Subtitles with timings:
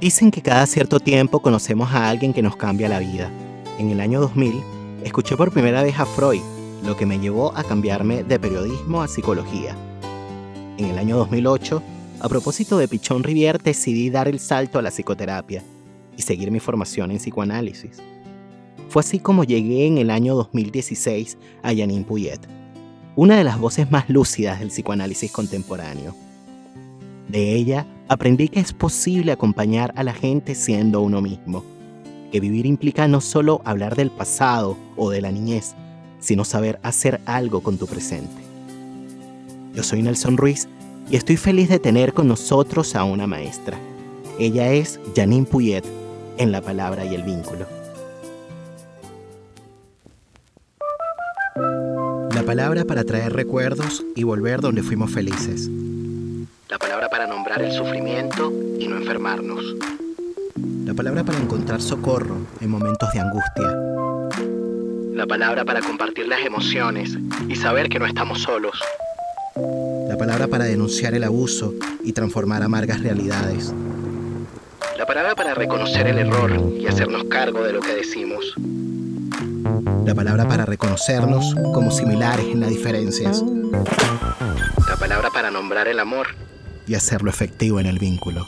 [0.00, 3.32] Dicen que cada cierto tiempo conocemos a alguien que nos cambia la vida.
[3.80, 4.62] En el año 2000,
[5.02, 6.40] escuché por primera vez a Freud,
[6.84, 9.76] lo que me llevó a cambiarme de periodismo a psicología.
[10.76, 11.82] En el año 2008,
[12.20, 15.64] a propósito de Pichón Rivier, decidí dar el salto a la psicoterapia
[16.16, 17.98] y seguir mi formación en psicoanálisis.
[18.90, 22.40] Fue así como llegué en el año 2016 a Janine Puyet,
[23.16, 26.14] una de las voces más lúcidas del psicoanálisis contemporáneo.
[27.28, 31.62] De ella aprendí que es posible acompañar a la gente siendo uno mismo,
[32.32, 35.74] que vivir implica no solo hablar del pasado o de la niñez,
[36.20, 38.42] sino saber hacer algo con tu presente.
[39.74, 40.68] Yo soy Nelson Ruiz
[41.10, 43.78] y estoy feliz de tener con nosotros a una maestra.
[44.38, 45.84] Ella es Janine Puyet
[46.38, 47.66] en La Palabra y el Vínculo.
[52.34, 55.68] La palabra para traer recuerdos y volver donde fuimos felices.
[56.68, 59.64] La palabra para nombrar el sufrimiento y no enfermarnos.
[60.84, 63.64] La palabra para encontrar socorro en momentos de angustia.
[65.14, 67.16] La palabra para compartir las emociones
[67.48, 68.78] y saber que no estamos solos.
[70.08, 71.72] La palabra para denunciar el abuso
[72.04, 73.72] y transformar amargas realidades.
[74.98, 78.54] La palabra para reconocer el error y hacernos cargo de lo que decimos.
[80.04, 83.42] La palabra para reconocernos como similares en las diferencias.
[84.86, 86.26] La palabra para nombrar el amor
[86.88, 88.46] y hacerlo efectivo en el vínculo.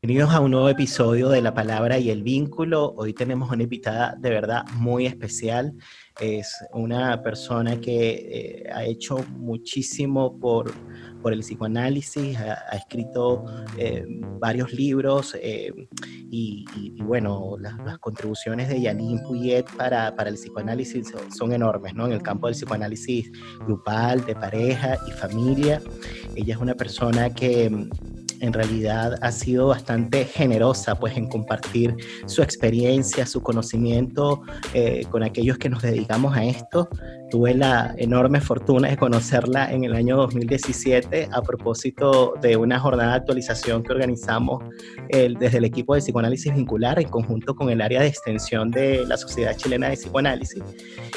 [0.00, 2.94] Bienvenidos a un nuevo episodio de La Palabra y el Vínculo.
[2.96, 5.74] Hoy tenemos una invitada de verdad muy especial.
[6.20, 10.72] Es una persona que eh, ha hecho muchísimo por,
[11.22, 13.44] por el psicoanálisis, ha, escrito
[13.76, 14.04] eh,
[14.40, 15.72] varios libros eh,
[16.30, 16.64] y,
[17.02, 22.06] bueno, las, contribuciones de Janine Puyet para, para el psicoanálisis son, enormes, ¿no?
[22.06, 23.30] En el campo del psicoanálisis
[23.66, 25.80] grupal, de pareja y familia.
[26.36, 27.88] Ella es una persona que
[28.40, 34.42] en realidad ha sido bastante generosa pues en compartir su experiencia, su conocimiento
[34.74, 36.88] eh, con aquellos que nos dedicamos a esto.
[37.30, 43.10] Tuve la enorme fortuna de conocerla en el año 2017 a propósito de una jornada
[43.10, 44.64] de actualización que organizamos
[45.08, 49.16] desde el equipo de psicoanálisis vincular en conjunto con el área de extensión de la
[49.16, 50.62] Sociedad Chilena de Psicoanálisis.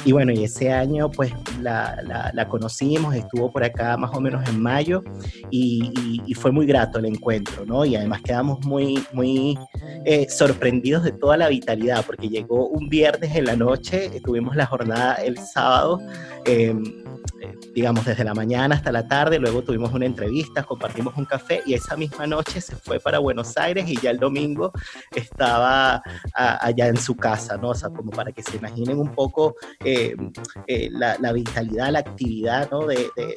[0.04, 4.48] Y bueno, y ese año pues la, la, conocimos, estuvo por acá más o menos
[4.50, 5.04] en mayo
[5.50, 7.86] y, y, fue muy grato el encuentro, ¿no?
[7.86, 9.58] Y además quedamos muy, muy
[10.06, 14.66] eh, sorprendidos de toda la vitalidad porque llegó un viernes en la noche, tuvimos la
[14.66, 16.01] jornada el sábado
[16.46, 16.74] eh,
[17.74, 21.74] digamos, desde la mañana hasta la tarde, luego tuvimos una entrevista, compartimos un café y
[21.74, 24.72] esa misma noche se fue para Buenos Aires y ya el domingo
[25.16, 26.02] estaba
[26.34, 27.70] allá en su casa, ¿no?
[27.70, 30.32] O sea, como para que se imaginen un poco em,
[30.68, 32.86] eh, la, vitalidad, la actividad, ¿no?
[32.86, 33.36] De, de,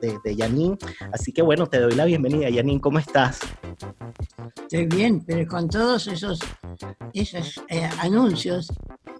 [0.00, 0.76] de, de, Janine.
[1.12, 2.48] Así que bueno, te doy la bienvenida.
[2.52, 3.40] Janine, ¿cómo estás?
[4.62, 6.40] Estoy bien, pero con todos esos,
[7.12, 8.72] esos eh, anuncios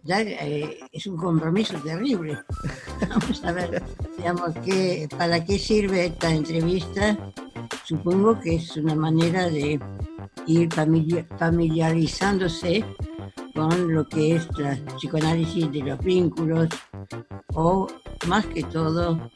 [0.06, 2.38] ya eh, es un compromiso terrible.
[3.09, 3.82] Vamos a ver,
[4.16, 7.16] digamos, que, ¿para qué sirve esta entrevista?
[7.84, 9.81] Supongo que es una manera de
[10.47, 10.69] ir
[11.38, 12.84] familiarizándose
[13.55, 16.69] con lo que es la psicoanálisis de los vínculos
[17.55, 17.87] o
[18.26, 19.31] más que todo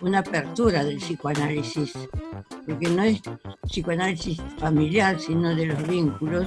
[0.00, 1.92] una apertura del psicoanálisis,
[2.66, 3.20] porque no es
[3.66, 6.46] psicoanálisis familiar, sino de los vínculos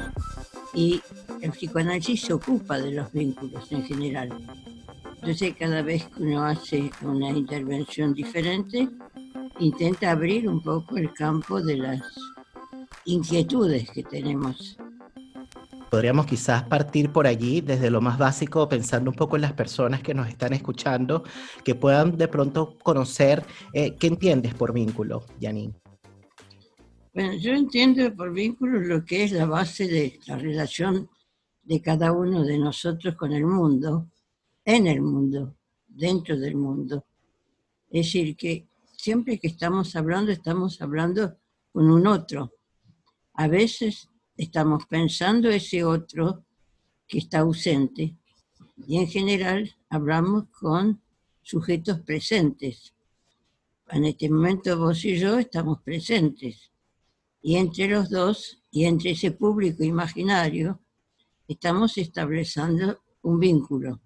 [0.73, 1.01] y
[1.41, 4.29] el psicoanálisis se ocupa de los vínculos en general.
[5.23, 8.89] Entonces cada vez que uno hace una intervención diferente,
[9.57, 12.01] intenta abrir un poco el campo de las
[13.05, 14.77] inquietudes que tenemos.
[15.89, 20.01] Podríamos quizás partir por allí, desde lo más básico, pensando un poco en las personas
[20.01, 21.23] que nos están escuchando,
[21.63, 25.73] que puedan de pronto conocer eh, qué entiendes por vínculo, Janine.
[27.13, 31.09] Bueno, yo entiendo por vínculo lo que es la base de la relación
[31.61, 34.09] de cada uno de nosotros con el mundo,
[34.65, 35.55] en el mundo,
[35.87, 37.05] dentro del mundo.
[37.89, 41.37] Es decir, que siempre que estamos hablando, estamos hablando
[41.71, 42.53] con un otro.
[43.33, 46.45] A veces estamos pensando ese otro
[47.07, 48.15] que está ausente
[48.87, 51.01] y en general hablamos con
[51.41, 52.93] sujetos presentes.
[53.89, 56.71] En este momento vos y yo estamos presentes
[57.41, 60.79] y entre los dos y entre ese público imaginario
[61.47, 64.02] estamos estableciendo un vínculo.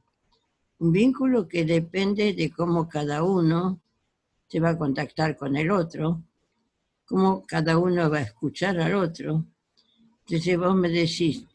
[0.80, 3.82] Un vínculo que depende de cómo cada uno
[4.48, 6.24] se va a contactar con el otro,
[7.06, 9.46] cómo cada uno va a escuchar al otro.
[10.26, 11.46] Entonces vos me decís,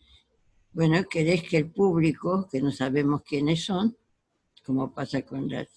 [0.73, 3.97] bueno, querés que el público, que no sabemos quiénes son,
[4.65, 5.69] como pasa con las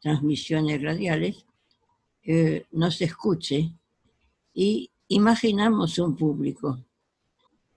[0.00, 1.44] transmisiones radiales,
[2.22, 3.72] eh, nos escuche
[4.54, 6.84] y imaginamos un público,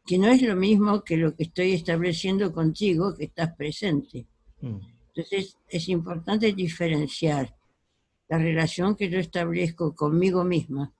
[0.06, 4.26] que no es lo mismo que lo que estoy estableciendo contigo, que estás presente.
[4.62, 4.91] Mm.
[5.14, 7.56] Entonces es importante diferenciar
[8.30, 10.94] la relación que yo establezco conmigo misma,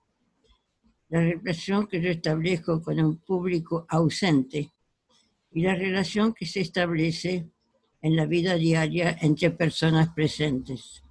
[1.08, 4.70] la relación que yo establezco con un público ausente
[5.50, 7.48] y la relación que se establece
[8.02, 11.02] en la vida diaria entre personas presentes,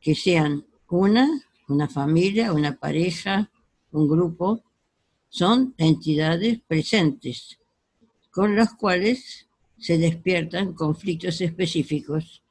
[0.00, 1.28] que sean una,
[1.68, 3.50] una familia, una pareja,
[3.92, 4.62] un grupo,
[5.28, 7.58] son entidades presentes
[8.30, 9.49] con las cuales
[9.80, 12.42] se despiertan conflictos específicos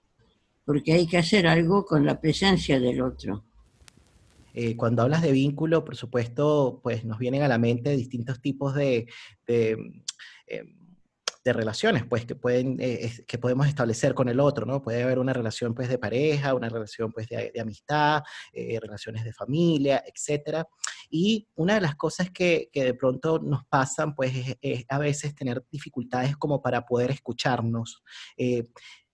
[0.66, 3.46] porque hay que hacer algo con la presencia del otro.
[4.54, 8.76] Eh, cuando hablas de vínculo, por supuesto, pues nos vienen a la mente distintos tipos
[8.76, 9.08] de,
[9.48, 9.78] de
[11.50, 15.20] em, relaciones pues que pueden eh, que podemos establecer con el otro no puede haber
[15.20, 18.24] una relación pues de pareja una relación pues de, amistad
[18.54, 20.68] eh, relaciones de familia etcétera.
[21.10, 25.36] Y una de las cosas que, que de pronto nos pasan pues es, a veces
[25.36, 28.04] tener dificultades como para poder escucharnos
[28.38, 28.64] eh,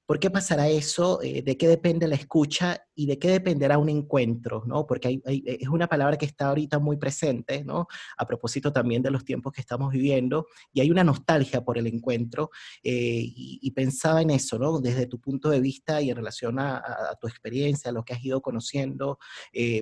[0.05, 1.19] ¿Por qué pasará eso?
[1.23, 4.63] Eh, ¿De qué depende la escucha y de qué dependerá un encuentro?
[4.67, 4.85] ¿no?
[4.85, 7.87] Porque es una palabra que está ahorita muy presente, ¿no?
[8.15, 11.87] a propósito también de los tiempos que estamos viviendo, y hay una nostalgia por el
[11.87, 12.51] encuentro,
[12.83, 14.79] eh, y, pensaba en eso, ¿no?
[14.79, 16.81] desde tu punto de vista y en relación a,
[17.19, 19.17] tu experiencia, a lo que has ido conociendo,
[19.51, 19.81] eh,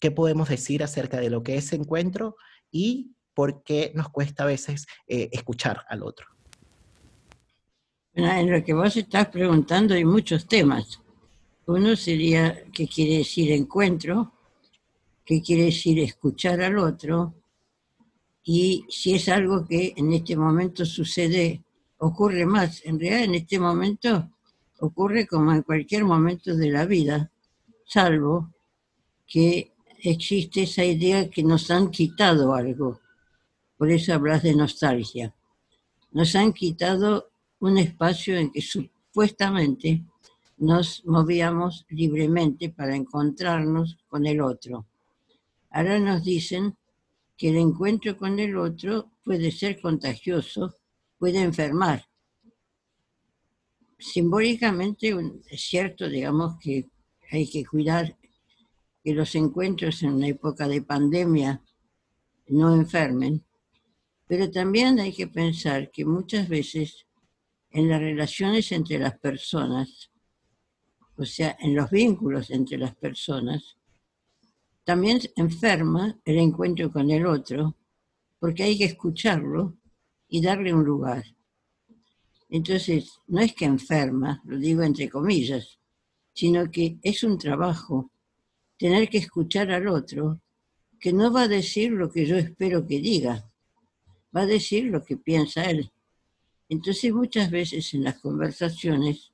[0.00, 2.36] ¿qué podemos decir acerca de lo que es encuentro
[2.70, 6.37] y por qué nos cuesta a veces escuchar al otro?
[8.20, 11.00] En lo que vos estás preguntando hay muchos temas.
[11.66, 14.32] Uno sería qué quiere decir encuentro,
[15.24, 17.32] qué quiere decir escuchar al otro,
[18.42, 21.62] y si es algo que en este momento sucede,
[21.98, 22.84] ocurre más.
[22.84, 24.30] En realidad en este momento
[24.80, 27.30] ocurre como en cualquier momento de la vida,
[27.86, 28.52] salvo
[29.28, 32.98] que existe esa idea que nos han quitado algo.
[33.76, 35.32] Por eso hablas de nostalgia.
[36.10, 37.27] Nos han quitado
[37.60, 40.04] un espacio en que supuestamente
[40.58, 44.86] nos movíamos libremente para encontrarnos con el otro.
[45.70, 46.76] Ahora nos dicen
[47.36, 50.74] que el encuentro con el otro puede ser contagioso,
[51.18, 52.04] puede enfermar.
[53.98, 55.14] Simbólicamente
[55.48, 56.88] es cierto, digamos, que
[57.30, 58.16] hay que cuidar
[59.04, 61.62] que los encuentros en una época de pandemia
[62.48, 63.44] no enfermen,
[64.26, 67.07] pero también hay que pensar que muchas veces
[67.70, 70.10] en las relaciones entre las personas,
[71.16, 73.76] o sea, en los vínculos entre las personas,
[74.84, 77.76] también enferma el encuentro con el otro,
[78.38, 79.76] porque hay que escucharlo
[80.28, 81.24] y darle un lugar.
[82.48, 85.78] Entonces, no es que enferma, lo digo entre comillas,
[86.32, 88.10] sino que es un trabajo
[88.78, 90.40] tener que escuchar al otro
[91.00, 93.50] que no va a decir lo que yo espero que diga,
[94.34, 95.90] va a decir lo que piensa él.
[96.68, 99.32] Entonces muchas veces en las conversaciones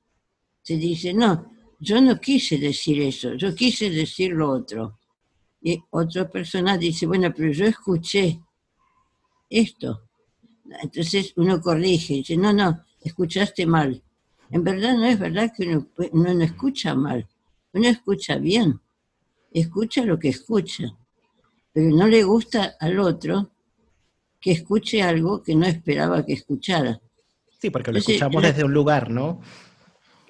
[0.61, 4.99] se dice, no, yo no quise decir eso, yo quise decir lo otro.
[5.61, 8.39] Y otra persona dice, bueno, pero yo escuché
[9.49, 10.01] esto.
[10.81, 14.01] Entonces uno corrige, dice, no, no, escuchaste mal.
[14.49, 17.27] En verdad no es verdad que uno, uno no escucha mal,
[17.73, 18.79] uno escucha bien,
[19.51, 20.95] escucha lo que escucha,
[21.73, 23.51] pero no le gusta al otro
[24.39, 27.01] que escuche algo que no esperaba que escuchara.
[27.65, 29.41] Sí, porque lo escuchamos desde un lugar, ¿no?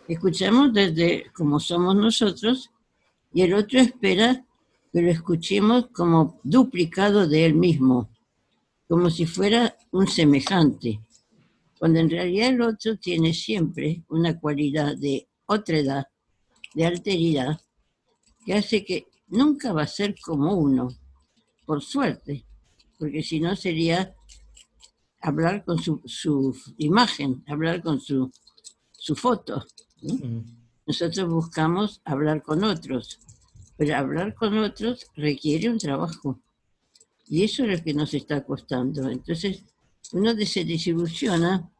[0.07, 2.71] Escuchamos desde como somos nosotros
[3.33, 4.45] y el otro espera
[4.93, 8.09] que lo escuchemos como duplicado de él mismo,
[8.87, 11.01] como si fuera un semejante,
[11.77, 16.07] cuando en realidad el otro tiene siempre una cualidad de otra edad,
[16.73, 17.59] de alteridad,
[18.45, 20.87] que hace que nunca va a ser como uno,
[21.65, 22.45] por suerte,
[22.97, 24.15] porque si no sería
[25.25, 28.31] hablar con su, su imagen, hablar con su,
[28.91, 29.65] su foto.
[30.01, 30.41] Mm.
[30.85, 33.19] Nosotros buscamos hablar con otros,
[33.75, 36.39] pero hablar con otros requiere un trabajo.
[37.27, 39.09] Y eso es lo que nos está costando.
[39.09, 39.63] Entonces,
[40.13, 41.71] uno se desilusiona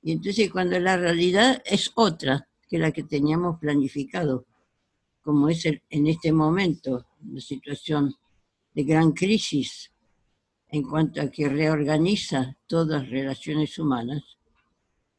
[0.00, 4.46] y entonces cuando la realidad es otra que la que teníamos planificado,
[5.22, 8.14] como es en este momento, una situación
[8.72, 9.90] de gran crisis
[10.74, 14.24] en cuanto a que reorganiza todas relaciones humanas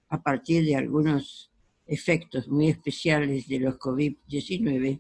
[0.10, 1.50] a partir de algunos
[1.88, 5.00] efectos muy especiales de los COVID-19,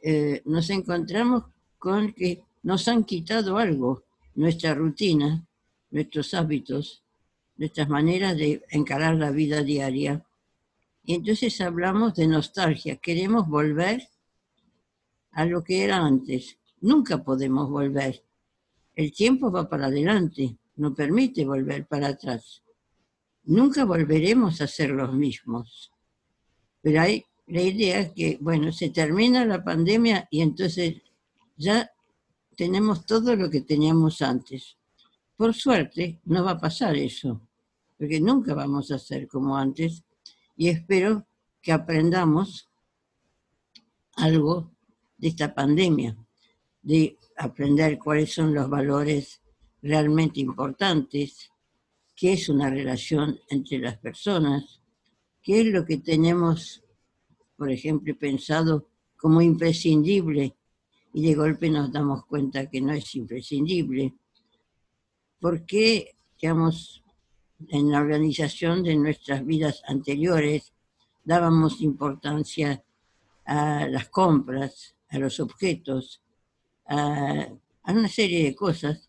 [0.00, 1.46] eh, nos encontramos
[1.76, 4.04] con que nos han quitado algo,
[4.36, 5.44] nuestra rutina,
[5.90, 7.02] nuestros hábitos,
[7.56, 10.24] nuestras maneras de encarar la vida diaria.
[11.02, 14.08] Y entonces hablamos de nostalgia, queremos volver
[15.32, 16.58] a lo que era antes.
[16.80, 18.22] Nunca podemos volver,
[18.98, 22.64] el tiempo va para adelante, no permite volver para atrás.
[23.44, 25.92] Nunca volveremos a ser los mismos.
[26.82, 30.96] Pero hay la idea que, bueno, se termina la pandemia y entonces
[31.56, 31.88] ya
[32.56, 34.76] tenemos todo lo que teníamos antes.
[35.36, 37.40] Por suerte, no va a pasar eso,
[37.96, 40.02] porque nunca vamos a ser como antes
[40.56, 41.24] y espero
[41.62, 42.68] que aprendamos
[44.16, 44.72] algo
[45.16, 46.16] de esta pandemia,
[46.82, 49.40] de aprender cuáles son los valores
[49.82, 51.50] realmente importantes,
[52.14, 54.80] qué es una relación entre las personas,
[55.42, 56.82] qué es lo que tenemos,
[57.56, 60.56] por ejemplo, pensado como imprescindible
[61.12, 64.14] y de golpe nos damos cuenta que no es imprescindible.
[65.40, 67.02] ¿Por qué, digamos,
[67.68, 70.72] en la organización de nuestras vidas anteriores
[71.24, 72.82] dábamos importancia
[73.44, 76.22] a las compras, a los objetos,
[76.88, 77.48] a,
[77.82, 79.08] a una serie de cosas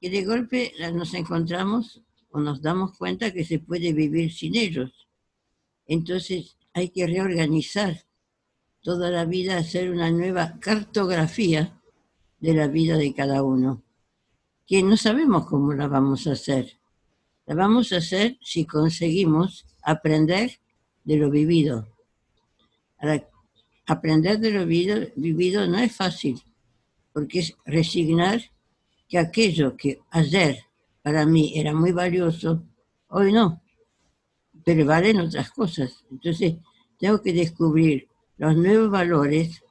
[0.00, 4.90] que de golpe nos encontramos o nos damos cuenta que se puede vivir sin ellos.
[5.86, 8.04] Entonces hay que reorganizar
[8.82, 11.80] toda la vida, hacer una nueva cartografía
[12.40, 13.82] de la vida de cada uno,
[14.66, 16.80] que no sabemos cómo la vamos a hacer.
[17.46, 20.58] La vamos a hacer si conseguimos aprender
[21.04, 21.88] de lo vivido.
[23.86, 26.42] aprender de lo vivido no es fácil,
[27.12, 28.40] porque es resignar
[29.08, 30.58] que aquello que ayer
[31.02, 32.62] para mí era muy valioso,
[33.08, 33.62] hoy no,
[34.64, 36.04] pero valen otras cosas.
[36.10, 36.54] Entonces,
[36.98, 39.62] tengo que descubrir los nuevos valores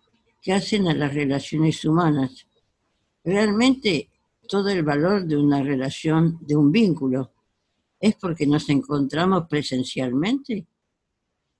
[0.41, 2.45] que hacen a las relaciones humanas.
[3.23, 4.09] Realmente,
[4.47, 7.31] todo el valor de una relación, de un vínculo,
[7.99, 10.67] es porque nos encontramos presencialmente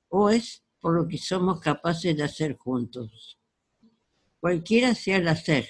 [0.10, 3.38] o es por lo que somos capaces de hacer juntos.
[4.42, 5.70] Cualquiera sea el hacer.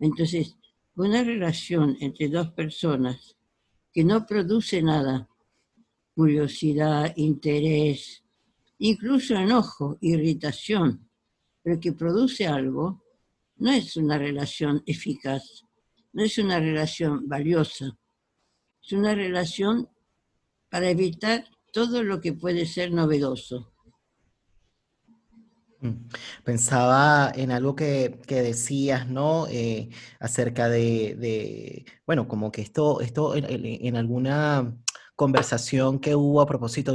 [0.00, 0.56] Entonces,
[0.96, 3.36] una relación entre dos personas
[3.92, 5.28] que no produce nada,
[6.14, 8.24] curiosidad, interés,
[8.78, 11.10] incluso enojo, irritación,
[11.62, 13.04] pero que produce algo,
[13.56, 15.66] no es una relación eficaz,
[16.14, 17.98] no es una relación valiosa,
[18.82, 19.90] es una relación
[20.70, 23.71] para evitar todo lo que puede ser novedoso.
[25.82, 26.08] Mm.
[26.44, 29.48] Pensaba en algo que, decías, ¿no?
[29.48, 34.76] Eh, acerca de, bueno, como que esto, esto en, alguna
[35.16, 36.92] conversación que hubo a propósito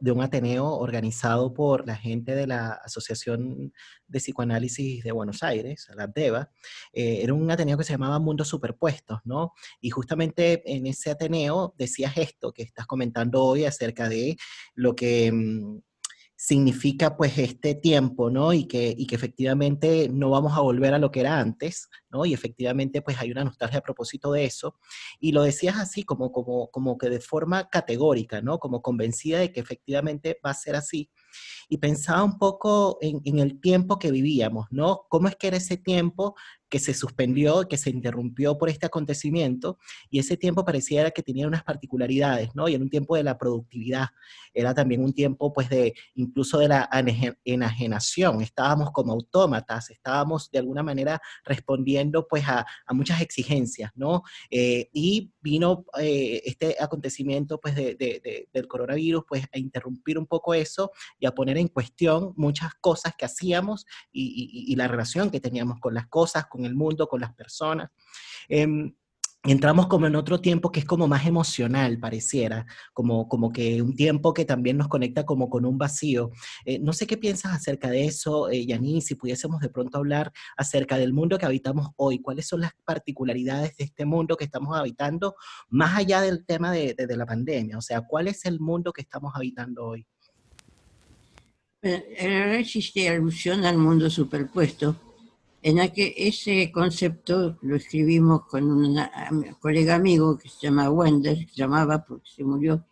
[0.00, 3.72] de un, Ateneo organizado por la gente de la Asociación
[4.06, 6.50] de Psicoanálisis de Buenos Aires, la DEVA,
[6.92, 9.52] eh, era un Ateneo que se llamaba Mundos Superpuestos, ¿no?
[9.80, 14.36] Y justamente en ese Ateneo decías esto que estás comentando hoy acerca de
[14.74, 15.32] lo que...
[16.36, 18.52] Significa pues este tiempo, ¿no?
[18.52, 22.26] Y que, y que efectivamente no vamos a volver a lo que era antes, ¿no?
[22.26, 24.78] Y efectivamente pues hay una nostalgia a propósito de eso.
[25.18, 28.58] Y lo decías así como, como, como que de forma categórica, ¿no?
[28.58, 31.10] Como convencida de que efectivamente va a ser así
[31.68, 35.06] y pensaba un poco en, el tiempo que vivíamos, ¿no?
[35.08, 36.34] ¿Cómo es que era ese tiempo
[36.68, 39.78] que se suspendió, que se interrumpió por este acontecimiento?
[40.10, 42.68] Y ese tiempo parecía que tenía unas particularidades, ¿no?
[42.68, 44.08] Y era un tiempo de la productividad,
[44.54, 46.88] era también un tiempo, pues, de incluso de la
[47.44, 54.22] enajenación, estábamos como autómatas, estábamos de alguna manera respondiendo, pues, a, muchas exigencias, ¿no?
[54.50, 60.90] Eh, y vino eh, este acontecimiento, pues, del coronavirus, pues, a interrumpir un poco eso
[61.18, 65.94] y a poner en cuestión muchas cosas que hacíamos y, la relación que teníamos con
[65.94, 67.90] las cosas, con el mundo, con las personas.
[68.48, 68.92] Em,
[69.44, 73.94] entramos como en otro tiempo que es como más emocional, pareciera, como, como que un
[73.94, 76.30] tiempo que también nos conecta como con un vacío.
[76.64, 78.66] Eh, no sé qué piensas acerca de eso, eh,
[79.00, 83.76] si pudiésemos de pronto hablar acerca del mundo que habitamos hoy, cuáles son las particularidades
[83.76, 85.36] de este mundo que estamos habitando,
[85.68, 89.02] más allá del tema de, de la pandemia, o sea, cuál es el mundo que
[89.02, 90.06] estamos habitando hoy.
[91.82, 94.96] Eh, existe alusión al mundo superpuesto,
[95.66, 98.96] en la que ese concepto lo escribimos con un
[99.58, 102.86] colega amigo que se llama Wender, se llamaba porque se murió,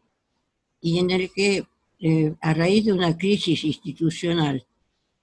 [0.81, 1.69] y en el que
[2.01, 4.67] eh, a raíz de una crisis institucional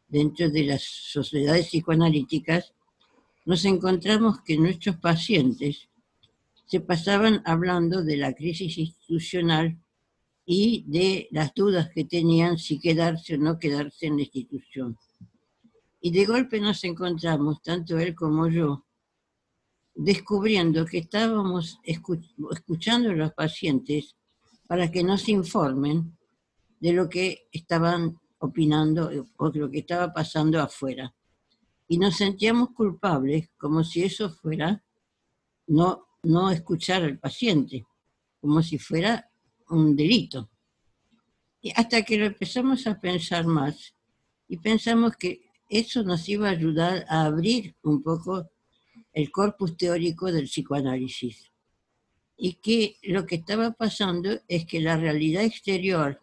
[0.07, 2.73] dentro de las sociedades psicoanalíticas,
[3.43, 5.89] nos encontramos que nuestros pacientes
[6.67, 9.77] se pasaban hablando de la crisis institucional
[10.45, 14.97] y de las dudas que tenían si quedarse o no quedarse en la institución.
[16.01, 18.85] Y de golpe nos encontramos, tanto él como yo,
[19.93, 24.15] descubriendo que estábamos escuchando a los pacientes
[24.67, 26.17] para que nos informen
[26.79, 31.13] de lo que estaban opinando o de lo que estaba pasando afuera.
[31.87, 34.83] Y nos sentíamos culpables como si eso fuera
[35.67, 37.85] no, no escuchar al paciente,
[38.39, 39.29] como si fuera
[39.69, 40.49] un delito.
[41.61, 43.93] Y hasta que lo empezamos a pensar más
[44.47, 48.49] y pensamos que eso nos iba a ayudar a abrir un poco
[49.13, 51.49] el corpus teórico del psicoanálisis.
[52.35, 56.19] Y que lo que estaba pasando es que la realidad exterior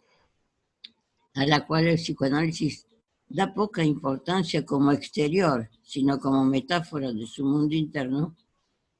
[1.33, 2.85] a la cual el psicoanálisis
[3.27, 8.35] da poca importancia como exterior, sino como metáfora de su mundo interno,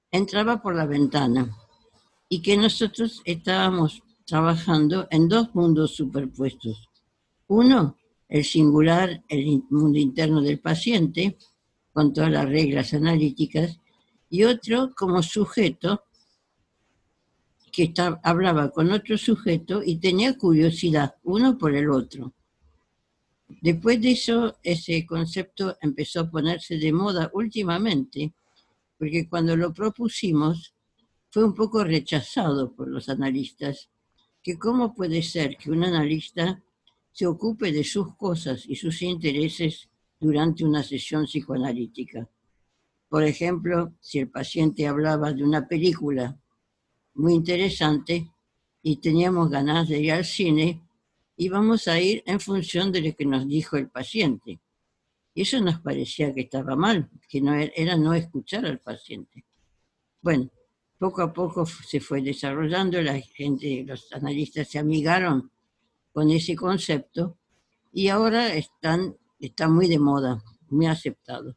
[0.09, 1.55] entraba por la ventana
[2.27, 6.89] y que nosotros estábamos trabajando en dos mundos superpuestos.
[7.47, 7.98] Uno,
[8.29, 11.37] el singular, el mundo interno del paciente,
[11.91, 13.79] con todas las reglas analíticas,
[14.29, 16.03] y otro como sujeto
[17.71, 17.93] que
[18.23, 22.33] hablaba con otro sujeto y tenía curiosidad uno por el otro.
[23.61, 28.33] Después de eso, ese concepto empezó a ponerse de moda últimamente,
[28.97, 30.73] porque cuando lo propusimos
[31.31, 33.89] fue un poco rechazado por los analistas,
[34.43, 36.61] que cómo puede ser que un analista
[37.19, 42.29] se ocupe de sus cosas y sus intereses durante una sesión psicoanalítica.
[43.09, 46.39] Por ejemplo, si el paciente hablaba de una película
[47.15, 48.31] muy interesante
[48.81, 50.81] y teníamos ganas de ir al cine,
[51.35, 54.61] íbamos a ir en función de lo que nos dijo el paciente.
[55.35, 59.43] Eso nos parecía que estaba mal, que no era no escuchar al paciente.
[60.21, 60.49] Bueno,
[60.97, 65.51] poco a poco se fue desarrollando, la gente, los analistas se amigaron
[66.11, 67.37] con ese concepto
[67.91, 71.55] y ahora están, está muy de moda, muy aceptado,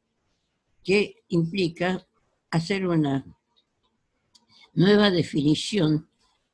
[0.83, 2.07] que implica
[2.51, 3.25] hacer una
[4.75, 6.09] nueva definición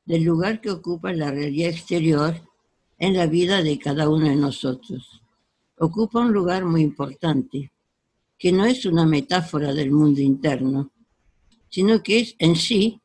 [0.05, 2.35] del lugar que ocupa la realidad exterior
[2.99, 5.23] en la vida de cada uno de nosotros.
[5.79, 7.71] Ocupa un lugar muy importante,
[8.39, 10.91] que no es una metáfora del mundo interno,
[11.69, 13.01] sino que es en sí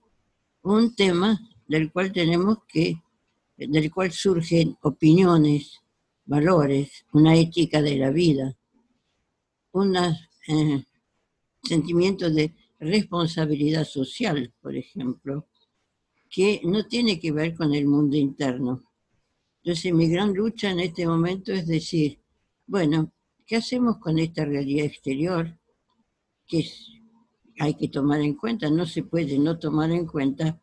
[0.64, 3.03] un tema del cual tenemos que,
[3.58, 5.82] del cual surgen opiniones,
[6.26, 8.58] valores, una ética de la vida,
[9.74, 10.86] un eh,
[11.62, 15.48] sentimiento de responsabilidad social, por ejemplo,
[16.30, 18.84] que no tiene que ver con el mundo interno.
[19.64, 22.20] Entonces mi gran lucha en este momento es decir,
[22.66, 23.14] bueno,
[23.46, 25.58] ¿qué hacemos con esta realidad exterior?
[26.48, 26.68] Que
[27.60, 30.60] hay que tomar en cuenta, no se puede no tomar en cuenta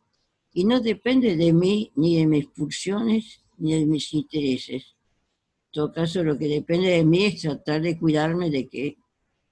[0.53, 4.95] y no depende de mí, ni de mis pulsiones, ni de mis intereses.
[5.67, 8.97] En todo caso, lo que depende de mí es tratar de cuidarme de que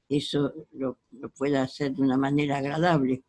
[0.10, 1.00] eso lo,
[1.38, 3.24] pueda hacer de una manera agradable.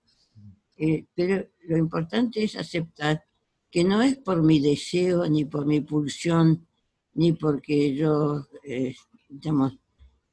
[0.76, 3.22] Eh, pero lo importante es aceptar
[3.70, 6.66] que no es por mi deseo, ni por mi pulsión,
[7.14, 8.94] ni porque yo, eh,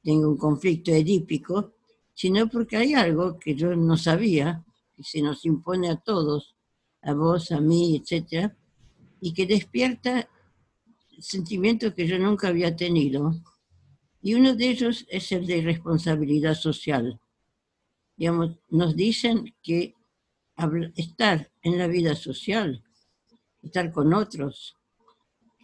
[0.01, 1.75] tengo un conflicto edípico,
[2.13, 6.56] sino porque hay algo que yo no sabía, que se nos impone a todos,
[7.07, 8.51] a vos, a mí, etc.,
[9.19, 10.29] y que despierta
[11.19, 13.33] sentimientos que yo nunca había tenido.
[14.21, 17.19] Y uno de ellos es el de responsabilidad social.
[18.15, 19.95] Digamos, nos dicen que
[20.95, 22.83] estar en la vida social
[23.61, 24.75] estar con otros,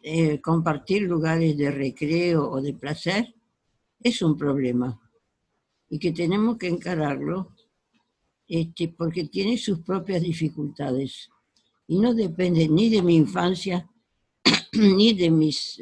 [0.04, 3.34] eh, compartir lugares de recreo o de placer,
[4.00, 5.00] es un problema
[5.90, 7.56] y que tenemos que encararlo
[8.48, 11.30] este, porque tiene sus propias dificultades
[11.88, 13.90] y no depende ni de mi infancia
[14.74, 15.82] ni de mis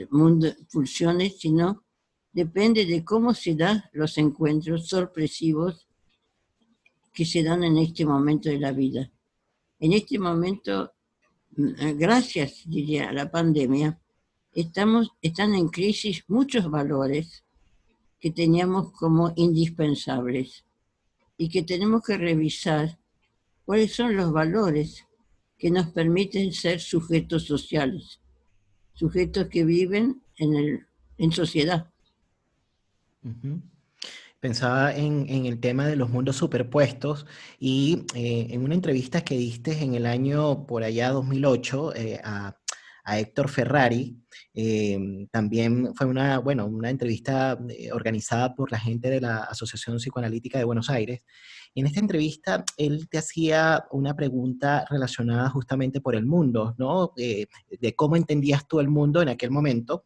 [0.72, 1.84] pulsiones, sino
[2.32, 5.88] depende de cómo se dan los encuentros sorpresivos
[7.14, 9.12] que se dan en este momento de la vida.
[9.80, 10.94] En este momento
[11.58, 14.00] eh, gracias, a la pandemia,
[14.54, 17.44] estamos, están en crisis muchos valores
[18.20, 20.64] que teníamos como indispensables
[21.38, 22.98] y que tenemos que revisar
[23.66, 25.06] cuáles son los valores
[25.62, 28.20] que nos permiten ser sujetos sociales,
[28.96, 30.88] sujetos que viven en, el,
[31.20, 31.88] en sociedad.
[34.40, 37.28] Pensaba en, el tema de los mundos superpuestos
[37.60, 42.58] y eh, en una entrevista que diste en el año por allá 2008 eh, a,
[43.06, 44.18] Héctor Ferrari,
[44.54, 47.58] eh, también fue una, bueno, una entrevista
[47.94, 51.24] organizada por la gente de la Asociación Psicoanalítica de Buenos Aires.
[51.74, 57.14] En esta entrevista él te hacía una pregunta relacionada justamente por el mundo, ¿no?
[57.16, 60.06] de cómo entendías tú el mundo en aquel momento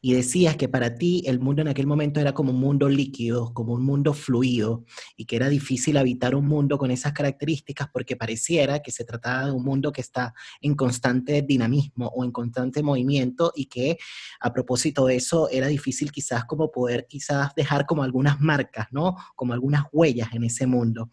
[0.00, 3.52] y decías que para ti el mundo en aquel momento era como un mundo líquido,
[3.54, 4.84] como un mundo fluido,
[5.16, 9.46] y que era difícil habitar un mundo con esas características porque pareciera que se trataba
[9.46, 13.98] de un mundo que está en constante dinamismo o en constante movimiento y que
[14.40, 19.16] a propósito de eso era difícil quizás como poder quizás dejar como algunas marcas, ¿no?
[19.36, 21.10] Como algunas huellas en ese mundo.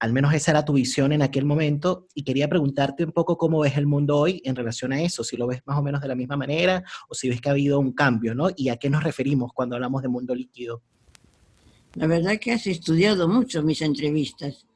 [0.00, 3.60] Al menos esa era tu visión en aquel momento y quería preguntarte un poco cómo
[3.60, 6.08] ves el mundo hoy en relación a eso, si lo ves más o menos de
[6.08, 8.48] la misma manera o si ves que ha habido un cambio, ¿no?
[8.56, 10.82] Y a qué nos referimos cuando hablamos de mundo líquido.
[11.94, 14.66] La verdad que has estudiado mucho mis entrevistas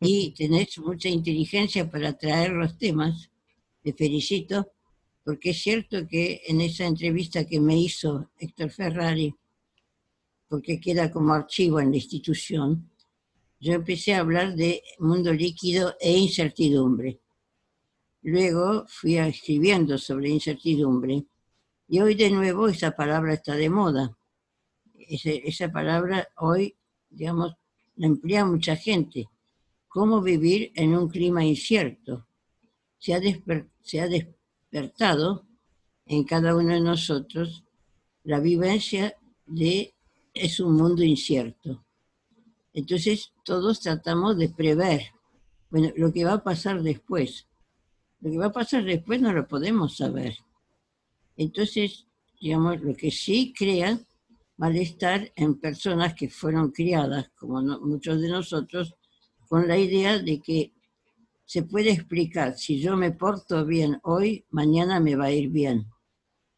[0.00, 3.30] y tenés mucha inteligencia para traer los temas.
[3.82, 4.72] Te felicito,
[5.22, 9.34] porque es cierto que en esa entrevista que me hizo Héctor Ferrari,
[10.48, 12.90] porque queda como archivo en la institución,
[13.60, 17.20] yo empecé a hablar de mundo líquido e incertidumbre.
[18.22, 21.24] Luego fui escribiendo sobre incertidumbre
[21.88, 24.16] y hoy de nuevo esa palabra está de moda.
[24.96, 26.74] esa palabra hoy,
[27.08, 27.54] digamos,
[27.96, 29.28] la emplea mucha gente
[29.90, 32.26] cómo vivir en un clima incierto.
[32.96, 33.20] Se ha,
[33.82, 35.46] se ha despertado
[36.06, 37.64] en cada uno de nosotros
[38.22, 39.92] la vivencia de
[40.32, 41.84] es un mundo incierto.
[42.72, 45.02] Entonces todos tratamos de prever,
[45.70, 47.46] bueno, lo que va a pasar después.
[48.20, 50.36] Lo que va a pasar después no lo podemos saber.
[51.36, 52.06] Entonces,
[52.40, 53.98] digamos, lo que sí crea
[54.56, 58.94] malestar en personas que fueron criadas, como muchos de nosotros,
[59.48, 60.72] con la idea de que
[61.46, 65.86] se puede explicar, si yo me porto bien hoy, mañana me va a ir bien.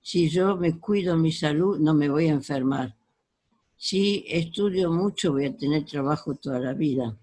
[0.03, 2.97] Si yo me cuido mi salud, no me voy a enfermar.
[3.85, 7.19] Si estudio mucho, voy a tener trabajo toda la vida.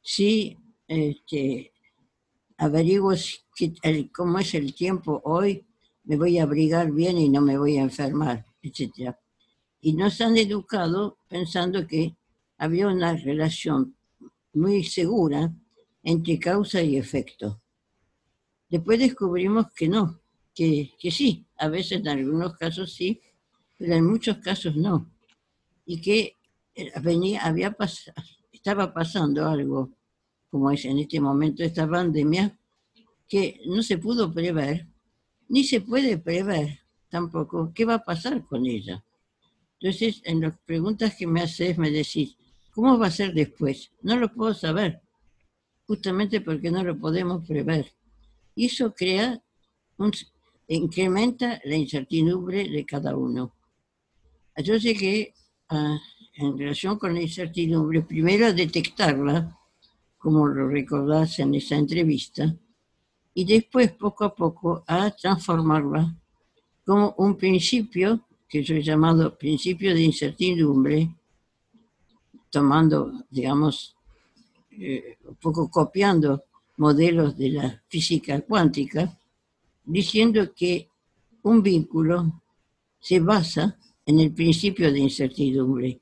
[0.00, 0.56] Si
[0.88, 1.74] este,
[2.56, 3.12] averiguo
[4.10, 5.62] cómo es el tiempo hoy,
[6.04, 9.14] me voy a abrigar bien y no me voy a enfermar, etc.
[9.82, 12.16] Y nos han educado pensando que
[12.56, 13.94] había una relación
[14.54, 15.52] muy segura
[16.02, 17.60] entre causa y efecto.
[18.70, 20.18] Después descubrimos que no,
[20.54, 23.20] que, sí, a veces en algunos casos sí,
[23.76, 25.19] pero en muchos casos no.
[25.90, 26.36] Y que
[26.74, 27.76] eh, venía, había
[28.52, 29.90] estaba pasando algo,
[30.50, 32.58] como es en este momento esta pandemia,
[33.28, 34.86] que no se pudo prever,
[35.48, 39.04] ni se puede prever tampoco qué va a pasar con ella.
[39.80, 42.36] Entonces, en las preguntas que me haces, me decís,
[42.72, 43.90] ¿Cómo va a ser después?
[44.00, 45.02] No lo puedo saber,
[45.86, 47.92] justamente porque no lo podemos prever.
[48.54, 49.42] Y eso crea,
[49.98, 50.12] un,
[50.68, 53.54] incrementa la incertidumbre de cada uno.
[54.56, 55.34] Yo sé que
[55.70, 55.98] ah,
[56.34, 59.56] en relación con la incertidumbre, primero a detectarla,
[60.18, 62.54] como lo recordás en esa entrevista,
[63.34, 66.14] y después poco a poco a transformarla
[66.84, 71.08] como un principio que yo he llamado principio de incertidumbre,
[72.50, 73.96] tomando, digamos,
[74.72, 76.44] eh, un poco copiando
[76.78, 79.16] modelos de la física cuántica,
[79.84, 80.88] diciendo que
[81.42, 82.42] un vínculo
[82.98, 83.78] se basa
[84.10, 86.00] en el principio de incertidumbre.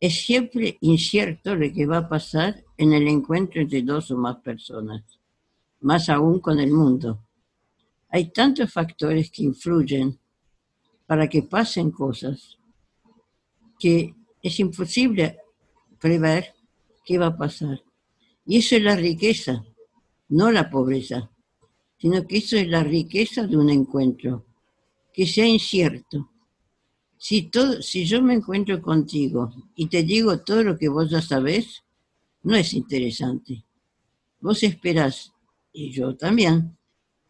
[0.00, 4.38] Es siempre incierto lo que va a pasar en el encuentro entre dos o más
[4.38, 5.04] personas,
[5.80, 7.22] más aún con el mundo.
[8.08, 10.18] Hay tantos factores que influyen
[11.06, 12.58] para que pasen cosas
[13.78, 15.38] que es imposible
[16.00, 16.52] prever
[17.04, 17.80] qué va a pasar.
[18.44, 19.64] Y eso es la riqueza,
[20.30, 21.30] no la pobreza,
[21.96, 24.46] sino que eso es la riqueza de un encuentro,
[25.12, 26.30] que sea incierto.
[27.18, 31.22] Si, todo, si yo me encuentro contigo y te digo todo lo que vos ya
[31.22, 31.82] sabés,
[32.42, 33.64] no es interesante.
[34.40, 35.32] Vos esperás,
[35.72, 36.76] y yo también,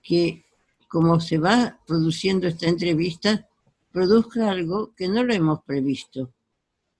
[0.02, 0.44] que
[0.88, 3.48] como se va produciendo esta entrevista,
[3.92, 6.32] produzca algo que no lo hemos previsto,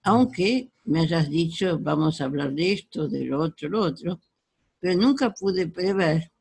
[0.03, 4.19] aunque me hayas dicho, vamos a hablar de esto, de lo otro, lo otro,
[4.79, 6.31] pero nunca pude prever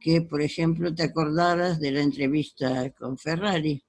[0.00, 3.82] que, por ejemplo, te acordaras de la entrevista con Ferrari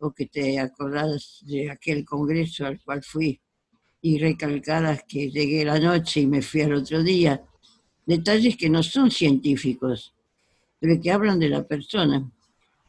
[0.00, 3.40] o que te acordaras de aquel congreso al cual fui
[4.00, 7.42] y recalcaras que llegué la noche y me fui al otro día.
[8.06, 10.14] Detalles que no son científicos,
[10.78, 12.30] pero que hablan de la persona.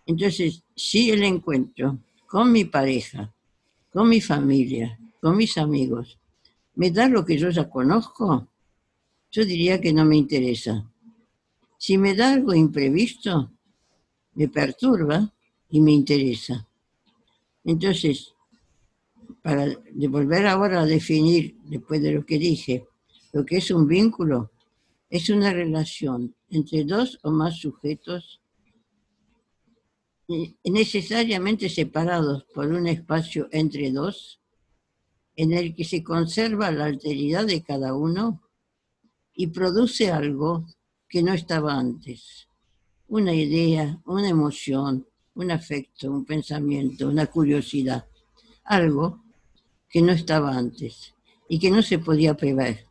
[0.05, 3.33] Entonces, si el encuentro con mi pareja,
[3.91, 6.19] con mi familia, con mis amigos,
[6.75, 8.47] me da lo que yo ya conozco,
[9.31, 10.89] yo diría que no me interesa.
[11.77, 13.51] Si me da algo imprevisto,
[14.33, 15.33] me perturba
[15.69, 16.68] y me interesa.
[17.69, 18.33] Entonces,
[19.43, 19.67] para
[20.09, 22.87] volver ahora a definir, después de lo que dije,
[23.31, 24.49] lo que es un vínculo,
[25.07, 28.41] es una relación entre dos o más sujetos
[30.63, 34.39] necesariamente separados por un espacio entre dos
[35.35, 38.41] en el que se conserva la alteridad de cada uno
[39.35, 40.65] y produce algo
[41.07, 42.47] que no estaba antes.
[43.07, 45.08] Una idea, una emoción,
[45.41, 48.05] un afecto, un pensamiento, una curiosidad.
[48.65, 49.23] Algo
[49.89, 51.13] que no estaba antes
[51.47, 52.85] y que no se podía prever.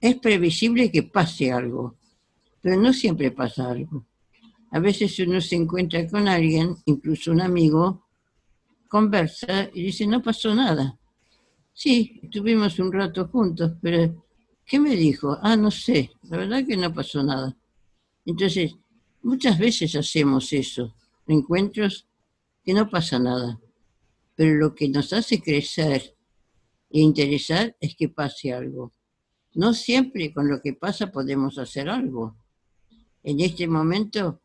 [0.00, 1.96] es previsible que pase algo,
[2.62, 4.06] pero no siempre pasa algo.
[4.70, 8.06] A veces uno se encuentra con alguien, incluso un amigo,
[8.88, 10.98] conversa y dice, no pasó nada.
[11.74, 14.24] Sí, estuvimos un rato juntos, pero
[14.64, 15.36] ¿qué me dijo?
[15.42, 17.56] Ah, no sé, la verdad que no pasó nada.
[18.24, 18.76] Entonces,
[19.22, 20.94] muchas veces hacemos eso,
[21.26, 22.06] encuentros
[22.64, 23.60] que no pasa nada,
[24.34, 26.16] pero lo que nos hace crecer
[26.90, 28.92] e interesar es que pase algo.
[29.54, 32.36] No siempre con lo que pasa podemos hacer algo.
[33.22, 34.40] En este momento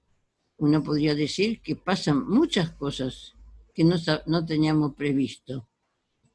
[0.57, 3.33] uno podría decir que pasan muchas cosas
[3.73, 5.67] que no, no teníamos previsto.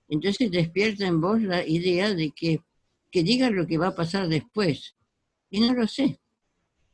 [0.09, 2.61] Entonces despierta en vos la idea de que,
[3.11, 4.95] que digas lo que va a pasar después.
[5.49, 6.21] Y no lo sé.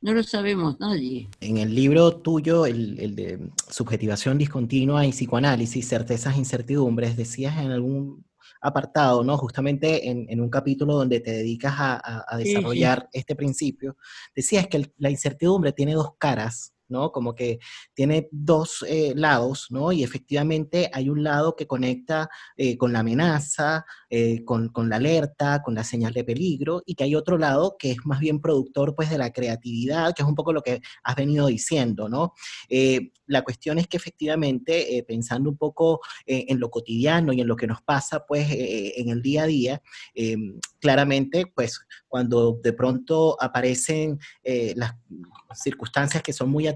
[0.00, 1.28] No lo sabemos nadie.
[1.40, 7.56] En el libro tuyo, el, el, de Subjetivación Discontinua y Psicoanálisis, Certezas e Incertidumbres, decías
[7.59, 8.24] en algún
[8.61, 9.37] apartado, ¿no?
[9.37, 13.96] Justamente en, un capítulo donde te dedicas a, desarrollar este principio,
[14.35, 17.12] decías que la incertidumbre tiene dos caras ¿no?
[17.12, 17.59] Como que
[17.94, 19.92] tiene dos eh, lados, ¿no?
[19.92, 25.62] Y efectivamente hay un lado que conecta eh, con la amenaza, eh, con, la alerta,
[25.62, 28.94] con la señal de peligro, y que hay otro lado que es más bien productor,
[28.94, 32.33] pues, de la creatividad, que es un poco lo que has venido diciendo, ¿no?
[33.29, 37.66] la cuestión es que efectivamente, pensando un poco en lo cotidiano y en lo que
[37.66, 39.83] nos pasa, pues, en el día a día,
[40.79, 44.18] claramente, pues, cuando de pronto aparecen
[44.77, 44.94] las
[45.55, 46.66] circunstancias que son muy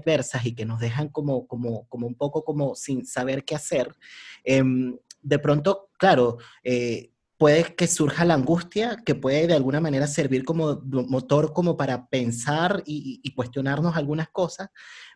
[0.43, 3.95] y que nos dejan como, como, como un poco como sin saber qué hacer,
[4.43, 10.07] em, de pronto, claro, eh, puede que surja la angustia, que puede de alguna manera
[10.07, 14.69] servir como motor como para pensar y, y cuestionarnos algunas cosas,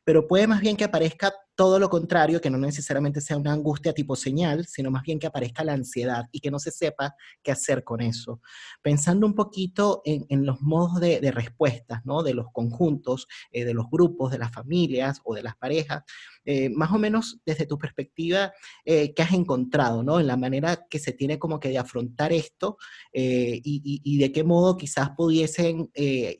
[0.03, 3.93] pero puede más bien que aparezca todo lo contrario, que no necesariamente sea una angustia
[3.93, 7.51] tipo señal, sino más bien que aparezca la ansiedad y que no se sepa qué
[7.51, 8.41] hacer con eso.
[8.81, 12.23] Pensando un poquito en, los modos de, respuestas, ¿no?
[12.23, 16.03] De los conjuntos, eh, de los grupos, de las familias o de las parejas,
[16.43, 20.19] eh, más o menos desde tu perspectiva, eh, ¿qué has encontrado, ¿no?
[20.19, 22.77] En la manera que se tiene como que de afrontar esto
[23.13, 25.89] y, de qué modo quizás pudiesen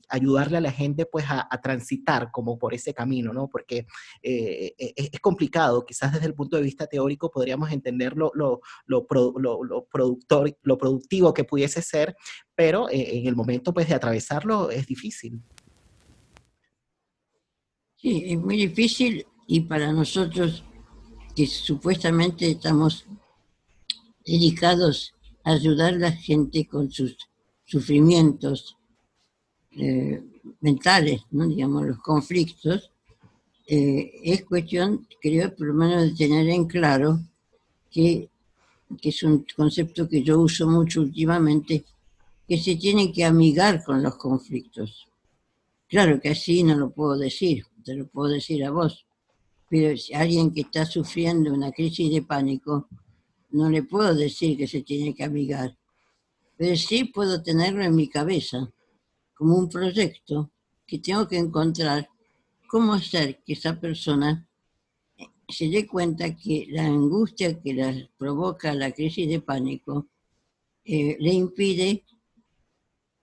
[0.10, 3.48] ayudarle a la gente pues a, a, transitar como por ese camino, ¿no?
[3.48, 3.86] Porque
[4.22, 10.58] es, complicado, quizás desde el punto de vista teórico podríamos entender lo, lo, lo, productor,
[10.62, 12.16] lo productivo que pudiese ser,
[12.56, 15.42] pero eh, en el momento pues, de atravesarlo es difícil.
[17.96, 20.64] Sí, es muy difícil y para nosotros
[21.36, 23.06] que supuestamente estamos
[24.26, 25.14] dedicados
[25.44, 27.18] a ayudar a la gente con sus
[27.66, 28.78] sufrimientos
[29.72, 30.24] eh,
[30.62, 31.48] mentales, ¿no?
[31.48, 32.92] digamos, los conflictos,
[33.68, 37.20] eh, es cuestión, creo, por lo menos de tener en claro
[37.90, 38.30] que,
[39.02, 41.84] es un concepto que yo uso mucho últimamente,
[42.48, 45.08] que se tiene que amigar con los conflictos.
[45.88, 49.06] Claro que así no lo puedo decir, te lo puedo decir a vos,
[49.68, 52.88] pero si alguien que está sufriendo una crisis de pánico,
[53.52, 55.76] no le puedo decir que se tiene que amigar,
[56.58, 58.72] pero sí puedo tenerlo en mi cabeza
[59.34, 60.52] como un proyecto
[60.86, 62.08] que tengo que encontrar
[62.68, 64.48] cómo hacer que esa persona
[65.18, 70.08] eh, se dé cuenta que la angustia que la provoca la crisis de pánico
[70.84, 72.04] eh, le impide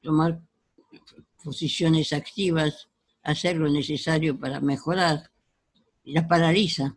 [0.01, 0.43] tomar
[1.43, 2.89] posiciones activas,
[3.23, 5.31] hacer lo necesario para mejorar,
[6.05, 6.97] la paraliza.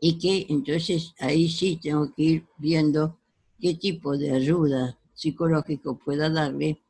[0.00, 3.18] Y que entonces ahí sí tengo que ir viendo
[3.60, 6.80] qué tipo de ayuda psicológico pueda darle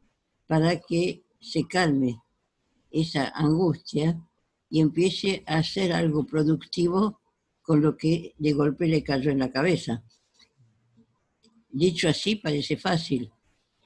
[0.47, 2.21] para que se calme
[2.91, 4.21] esa angustia
[4.69, 7.21] y empiece a hacer algo productivo
[7.63, 10.03] con lo que de golpe le cayó en la cabeza.
[11.69, 13.31] Dicho así parece fácil,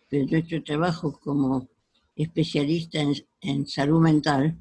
[0.09, 1.69] pero nuestro trabajo como
[2.17, 3.01] especialista
[3.41, 4.59] en, salud mental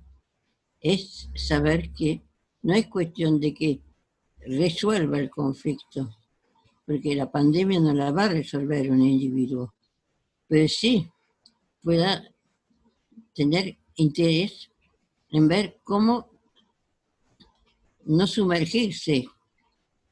[0.82, 2.22] es saber que
[2.64, 3.82] no es cuestión de que
[4.46, 6.18] resuelva el conflicto,
[6.86, 9.74] porque la pandemia no la va a resolver un individuo,
[10.48, 11.10] pero sí
[11.82, 12.28] pueda
[13.34, 14.70] tener interés
[15.30, 16.30] en ver cómo
[18.06, 19.26] no sumergirse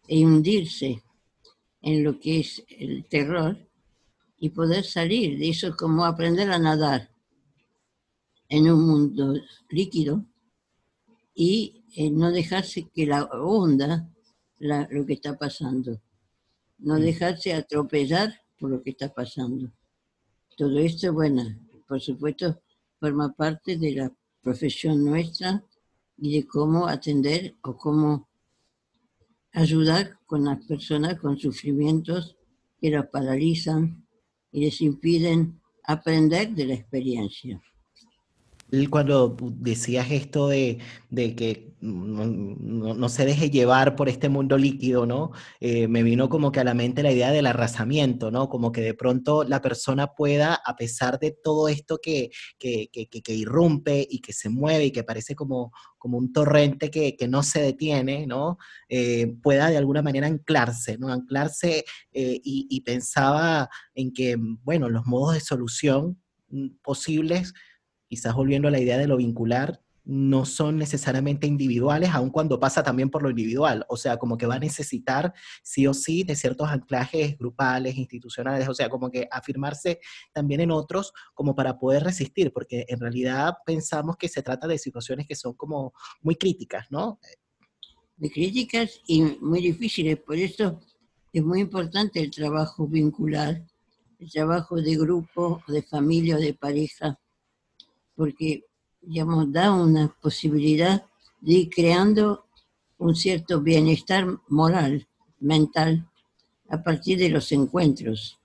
[0.07, 1.03] e hundirse
[1.81, 3.57] en lo que es el terror
[4.39, 7.09] y poder salir de eso como aprender a nadar
[8.49, 9.33] en un mundo
[9.69, 10.25] líquido
[11.33, 14.09] y eh, no dejarse que la onda
[14.59, 16.01] lo que está pasando,
[16.77, 17.01] no mm.
[17.01, 19.71] dejarse atropellar por lo que está pasando.
[20.55, 21.43] Todo esto, bueno,
[21.87, 22.61] por supuesto,
[23.01, 24.11] forma parte de la
[24.43, 25.63] profesión nuestra
[26.17, 28.29] y de cómo atender o cómo
[29.53, 32.37] ayudar con las personas con sufrimientos
[32.79, 34.05] que las paralizan
[34.51, 37.59] y les impiden aprender de la experiencia
[38.89, 40.79] cuando decías esto de,
[41.11, 45.31] que no, se deje llevar por este mundo líquido, ¿no?
[45.59, 48.47] Eh, me vino como que a la mente la idea del arrasamiento, ¿no?
[48.47, 52.89] Como que de pronto la persona pueda, a pesar de todo esto que, que,
[53.27, 57.61] irrumpe y que se mueve y que parece como, como un torrente que, no se
[57.61, 58.57] detiene, ¿no?
[58.87, 61.09] Eh, pueda de alguna manera anclarse, ¿no?
[61.09, 67.53] Anclarse eh, y, y pensaba en que, bueno, los modos de solución mm, posibles
[68.11, 72.83] quizás volviendo a la idea de lo vincular, no son necesariamente individuales, aun cuando pasa
[72.83, 73.85] también por lo individual.
[73.87, 78.67] O sea, como que va a necesitar sí o sí de ciertos anclajes grupales, institucionales,
[78.67, 80.01] o sea, como que afirmarse
[80.33, 84.77] también en otros como para poder resistir, porque en realidad pensamos que se trata de
[84.77, 87.17] situaciones que son como muy críticas, ¿no?
[88.17, 90.81] Muy críticas y muy difíciles, por eso
[91.31, 93.63] es muy importante el trabajo vincular,
[94.19, 97.20] el trabajo de grupo, de familia de pareja
[98.15, 98.65] porque
[99.01, 101.05] digamos, da una posibilidad
[101.41, 102.45] de ir creando
[102.97, 105.07] un cierto bienestar moral,
[105.39, 106.07] mental,
[106.69, 108.37] a partir de los encuentros.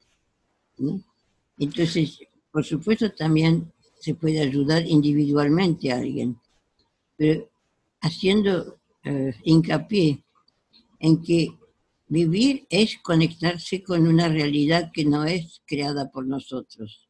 [1.59, 2.19] Entonces,
[2.51, 6.39] por supuesto, también se puede ayudar individualmente a alguien,
[7.17, 7.49] pero
[8.01, 10.23] haciendo eh, hincapié
[10.99, 11.55] en que
[12.09, 17.06] vivir es conectarse con una realidad que no es creada por nosotros,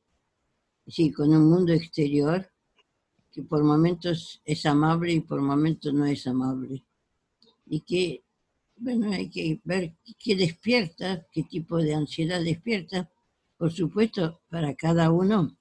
[0.86, 2.50] sí, con un mundo exterior
[3.32, 6.84] que por momentos es amable y por momentos no es amable.
[7.66, 8.24] Y que,
[8.76, 13.10] bueno, hay que ver qué despierta, qué tipo de ansiedad despierta.
[13.58, 15.56] Por supuesto, para cada uno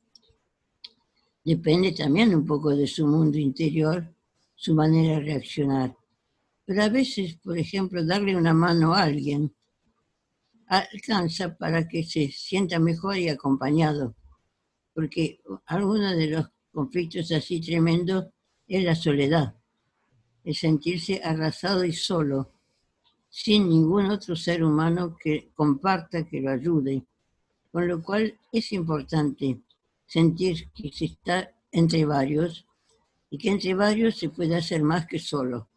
[1.44, 4.08] depende también un poco de su mundo interior,
[4.56, 5.96] su manera de reaccionar.
[6.66, 9.54] Pero a veces, por ejemplo, darle una mano a alguien
[10.68, 14.16] alcanza para que se sienta mejor y acompañado.
[14.96, 18.26] Porque algunos de los conflictos así tremendos
[18.68, 19.54] es la soledad,
[20.44, 22.50] el sentirse arrasado y solo,
[23.30, 27.04] sin ningún otro ser humano que comparta, que lo ayude.
[27.72, 29.60] Con lo cual es importante
[30.08, 32.66] sentir que se está entre varios
[33.30, 35.68] y que entre varios se puede hacer más que solo.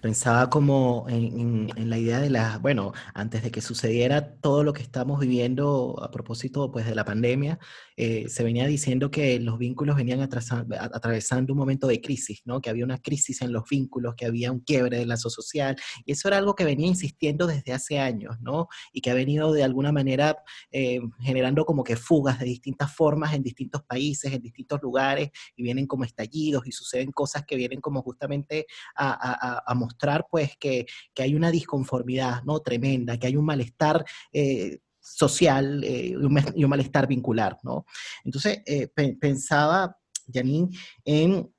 [0.00, 4.82] Pensaba como en, la idea de la, bueno, antes de que sucediera todo lo que
[4.82, 7.58] estamos viviendo a propósito pues, de la pandemia,
[7.96, 12.60] eh, se venía diciendo que los vínculos venían atravesando un momento de crisis, ¿no?
[12.60, 16.12] Que había una crisis en los vínculos, que había un quiebre de lazo social, y
[16.12, 18.68] eso era algo que venía insistiendo desde hace años, ¿no?
[18.92, 20.36] Y que ha venido de alguna manera
[20.70, 25.62] eh, generando como que fugas de distintas formas en distintos países, en distintos lugares, y
[25.62, 30.86] vienen como estallidos y suceden cosas que vienen como justamente a, a mostrar pues que,
[31.18, 32.60] hay una disconformidad ¿no?
[32.60, 34.78] tremenda, que hay un malestar eh,
[35.14, 37.58] social eh, y, un, malestar vincular.
[37.62, 37.86] ¿no?
[38.24, 38.88] Entonces, eh,
[39.20, 39.96] pensaba,
[40.32, 40.68] Janine,
[41.04, 41.50] en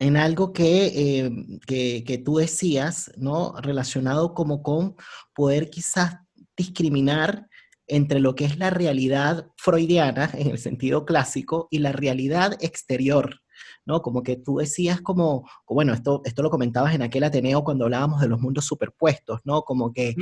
[0.00, 3.54] en algo que, que, tú decías, ¿no?
[3.62, 4.96] Relacionado como con
[5.34, 6.16] poder quizás
[6.56, 7.48] discriminar
[7.86, 13.40] entre lo que es la realidad freudiana, en el sentido clásico, y la realidad exterior,
[13.84, 14.02] ¿no?
[14.02, 18.20] Como que tú decías como, bueno, esto, esto lo comentabas en aquel Ateneo cuando hablábamos
[18.20, 19.62] de los mundos superpuestos, ¿no?
[19.62, 20.14] Como que,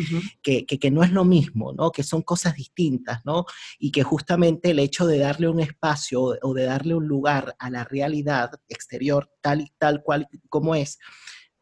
[0.42, 1.90] que, que, no es lo mismo, ¿no?
[1.90, 3.44] Que son cosas distintas, ¿no?
[3.78, 7.70] Y que justamente el hecho de darle un espacio o de darle un lugar a
[7.70, 10.98] la realidad exterior tal y tal cual como es,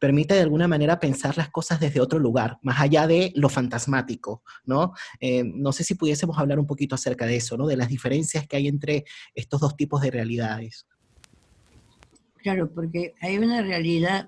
[0.01, 4.41] permite de alguna manera pensar las cosas desde otro lugar, más allá de lo fantasmático,
[4.65, 4.93] ¿no?
[5.19, 7.67] Eh, no sé si pudiésemos hablar un poquito acerca de eso, ¿no?
[7.67, 9.05] De las diferencias que hay entre
[9.35, 10.87] estos dos tipos de realidades.
[12.41, 14.27] Claro, porque hay una realidad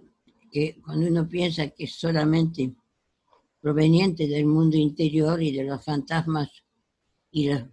[0.51, 2.71] que cuando uno piensa que es solamente
[3.59, 6.49] proveniente del mundo interior y de los fantasmas
[7.31, 7.65] y las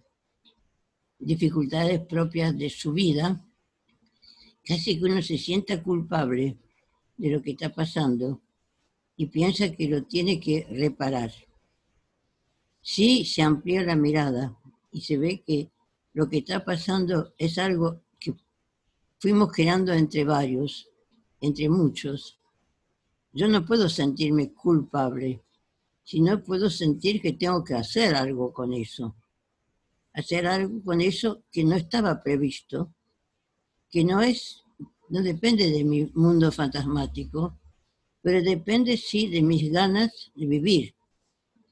[1.19, 3.45] dificultades propias de su vida,
[4.65, 6.57] casi que uno se sienta culpable
[7.17, 8.41] de lo que está pasando
[9.15, 11.31] y piensa que lo tiene que reparar.
[12.81, 14.57] Si se amplía la mirada
[14.91, 15.69] y se ve que
[16.13, 18.01] lo que está pasando es algo
[19.21, 20.89] fuimos creando entre varios,
[21.39, 22.39] entre muchos.
[23.31, 25.43] Yo no puedo sentirme culpable,
[26.03, 29.15] sino puedo sentir que tengo que hacer algo con eso.
[30.13, 32.95] Hacer algo con eso que no estaba previsto,
[33.91, 34.63] que no es,
[35.09, 37.59] no depende de mi mundo fantasmático,
[38.23, 40.95] pero depende sí de mis ganas de vivir.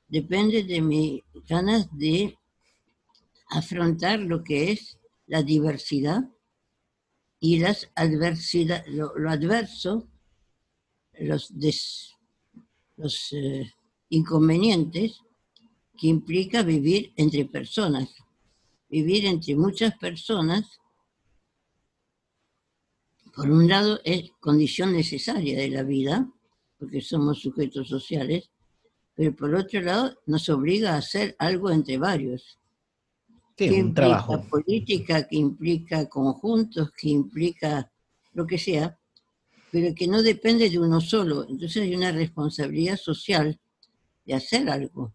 [0.07, 2.37] Depende de mis ganas de
[3.49, 6.29] afrontar lo que es la diversidad
[7.39, 10.07] y las adversidades, lo, adverso,
[11.19, 11.53] los,
[12.97, 13.73] los eh,
[14.09, 15.21] inconvenientes
[15.97, 18.09] que implica vivir entre personas.
[18.89, 20.79] vivir entre muchas personas,
[23.35, 26.27] por un lado es condición necesaria de la vida,
[26.77, 28.49] porque somos sujetos sociales,
[29.13, 32.58] pero por otro lado nos obliga a hacer algo entre varios.
[33.59, 34.41] Sí, que un trabajo.
[34.43, 37.91] política, que implica conjuntos, que implica
[38.31, 38.97] lo que sea,
[39.69, 41.45] pero que no depende de uno solo.
[41.45, 43.59] Entonces hay una responsabilidad social
[44.23, 45.13] de hacer algo,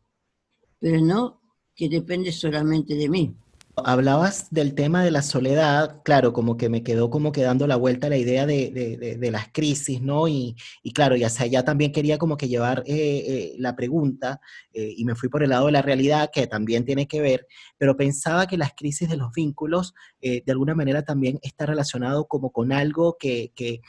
[0.78, 1.40] pero no
[1.74, 3.34] que depende solamente de mí.
[3.76, 7.74] Hablabas del tema de la soledad, claro, como que me quedó como que dando la
[7.74, 10.28] vuelta la idea de, de- las crisis, ¿no?
[10.28, 10.54] Y,
[10.94, 14.40] claro, y hacia allá también quería como que llevar eh, eh, la pregunta,
[14.72, 17.48] eh, y me fui por el lado de la realidad, que también tiene que ver,
[17.76, 22.52] pero pensaba que las crisis de los vínculos, de alguna manera también está relacionado como
[22.52, 23.80] con algo que, que,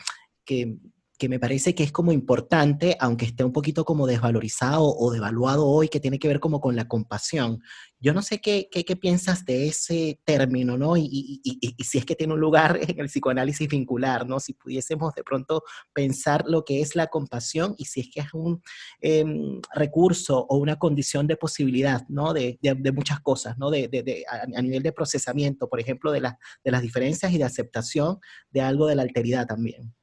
[0.46, 0.78] que,
[1.18, 5.66] que me parece que es como importante, aunque esté un poquito como desvalorizado o devaluado
[5.66, 7.60] hoy, que tiene que ver como con la compasión.
[8.00, 10.98] Yo no sé qué, qué, qué piensas de ese término, ¿no?
[10.98, 11.42] Y, y-
[11.78, 14.40] y- si es que tiene un lugar en el psicoanálisis vincular, ¿no?
[14.40, 15.64] Si pudiésemos de pronto
[15.94, 18.62] pensar lo que es la compasión y si es que es un
[19.02, 22.34] em, recurso o una condición de posibilidad, ¿no?
[22.34, 23.70] De, de- muchas cosas, ¿no?
[23.72, 27.44] De, de- a, nivel de procesamiento, por ejemplo, de, las de las diferencias y de
[27.44, 28.20] aceptación
[28.52, 29.94] de algo de la alteridad también.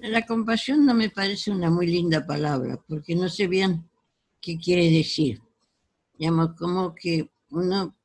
[0.00, 3.88] La compasión no me parece una muy linda palabra, porque no sé bien
[4.40, 5.42] qué quiere decir.
[6.18, 7.96] Digamos, como que uno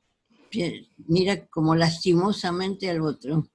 [1.06, 3.46] mira como lastimosamente al otro,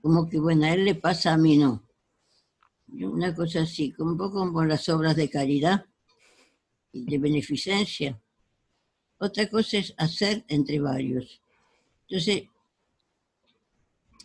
[0.00, 1.82] como que, bueno, a él le pasa, a mí no.
[2.88, 5.86] Una cosa así, un poco como las obras de caridad
[6.92, 8.20] y de beneficencia.
[9.18, 11.40] Otra cosa es hacer entre varios.
[12.08, 12.48] Entonces,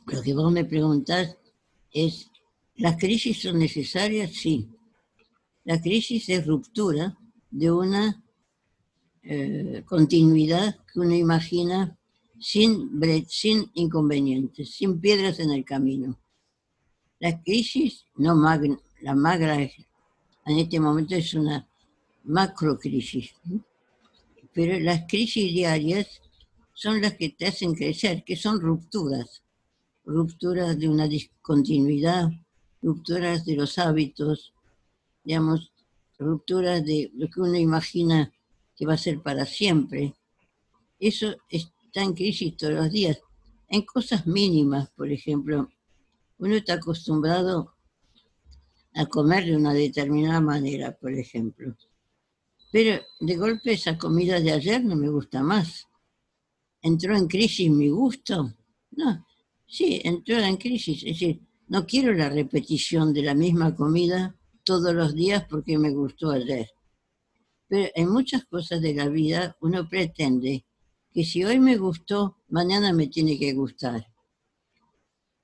[0.07, 1.37] lo que vos me preguntás
[1.91, 2.29] es,
[2.77, 4.31] ¿las crisis son necesarias?
[4.33, 4.67] Sí.
[5.63, 7.17] La crisis es ruptura
[7.51, 8.23] de una
[9.23, 11.97] eh, continuidad que uno imagina
[12.39, 16.17] sin, sin inconvenientes, sin piedras en el camino.
[17.19, 21.67] La crisis, no magna, la magra en este momento es una
[22.23, 23.63] macrocrisis, ¿no?
[24.53, 26.21] pero las crisis diarias
[26.73, 29.43] son las que te hacen crecer, que son rupturas,
[30.05, 32.29] rupturas de una discontinuidad,
[32.81, 34.53] rupturas de los hábitos,
[35.23, 35.71] digamos,
[36.17, 38.31] rupturas de lo que uno imagina
[38.75, 40.15] que va a ser para siempre.
[40.99, 43.19] Eso está en crisis todos los días.
[43.69, 45.69] En cosas mínimas, por ejemplo,
[46.39, 47.73] uno está acostumbrado
[48.93, 51.75] a comer de una determinada manera, por ejemplo.
[52.71, 55.87] Pero de golpe esa comida de ayer no me gusta más.
[56.81, 58.53] ¿Entró en crisis mi gusto?
[58.91, 59.25] No,
[59.65, 60.97] sí, entró en crisis.
[61.03, 65.91] Es decir, no quiero la repetición de la misma comida todos los días porque me
[65.91, 66.69] gustó ayer.
[67.67, 70.65] Pero en muchas cosas de la vida uno pretende
[71.11, 74.07] que si hoy me gustó, mañana me tiene que gustar.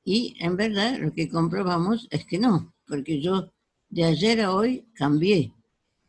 [0.05, 3.53] Y en verdad lo que comprobamos es que no, porque yo
[3.89, 5.53] de ayer a hoy cambié,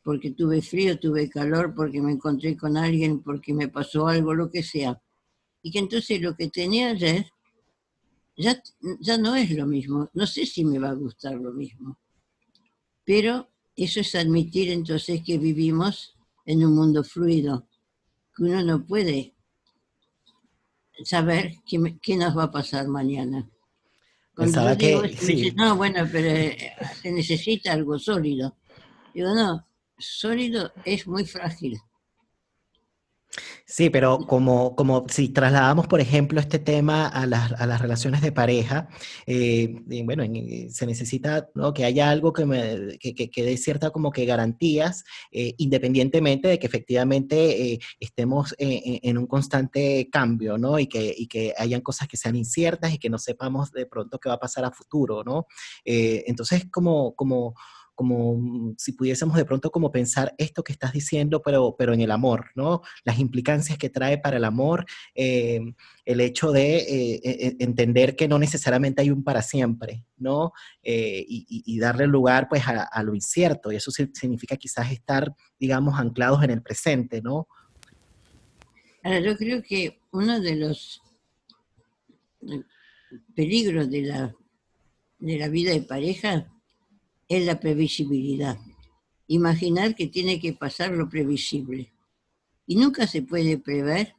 [0.02, 4.50] porque tuve frío, tuve calor, porque me encontré con alguien, porque me pasó algo, lo
[4.50, 5.00] que sea.
[5.62, 7.26] Y que entonces lo que tenía ayer
[8.37, 8.62] ya,
[9.01, 10.11] ya no es lo mismo.
[10.14, 11.99] No sé si me va a gustar lo mismo.
[13.05, 16.16] Pero eso es admitir entonces que vivimos
[16.47, 17.68] en un mundo fluido,
[18.37, 19.35] que uno no puede
[21.05, 23.49] saber qué, qué nos va a pasar mañana.
[24.35, 25.53] Cuando yo digo que- sí.
[25.57, 28.57] no, bueno, pero eh, se necesita algo sólido.
[29.14, 29.66] Digo, no,
[29.99, 31.78] sólido es muy frágil.
[33.66, 38.20] Sí, pero como, como si trasladamos, por ejemplo, este tema a las, a las relaciones
[38.22, 38.89] de pareja,
[39.26, 41.72] eh, y bueno, en- eh, se necesita ¿no?
[41.72, 46.59] que haya algo que, me, que, que- dé cierta como que garantías, eh, independientemente de
[46.59, 50.78] que efectivamente estemos en, un constante cambio, ¿no?
[50.78, 54.18] Y que, y que hayan cosas que sean inciertas y que no sepamos de pronto
[54.18, 55.47] qué va a pasar a futuro, ¿no?
[55.85, 57.55] Entonces, como, como
[57.95, 62.01] como mm, si pudiésemos de pronto como pensar esto que estás diciendo, pero, pero en
[62.01, 62.82] el amor, ¿no?
[63.05, 64.84] Las implicancias que trae para el amor,
[65.14, 65.61] eh,
[66.05, 70.53] el hecho de eh, e- entender que no necesariamente hay un para siempre, ¿no?
[70.82, 76.42] Eh, y, darle lugar pues a, lo incierto, y eso significa quizás estar, digamos, anclados
[76.42, 77.47] en el presente, ¿no?
[79.03, 81.03] Ahora, yo creo que uno de los
[83.34, 84.34] peligros de la,
[85.18, 86.53] de la vida de pareja
[87.28, 88.58] es la previsibilidad.
[89.26, 91.92] Imaginar que tiene que pasar lo previsible.
[92.66, 94.14] Y nunca se puede prever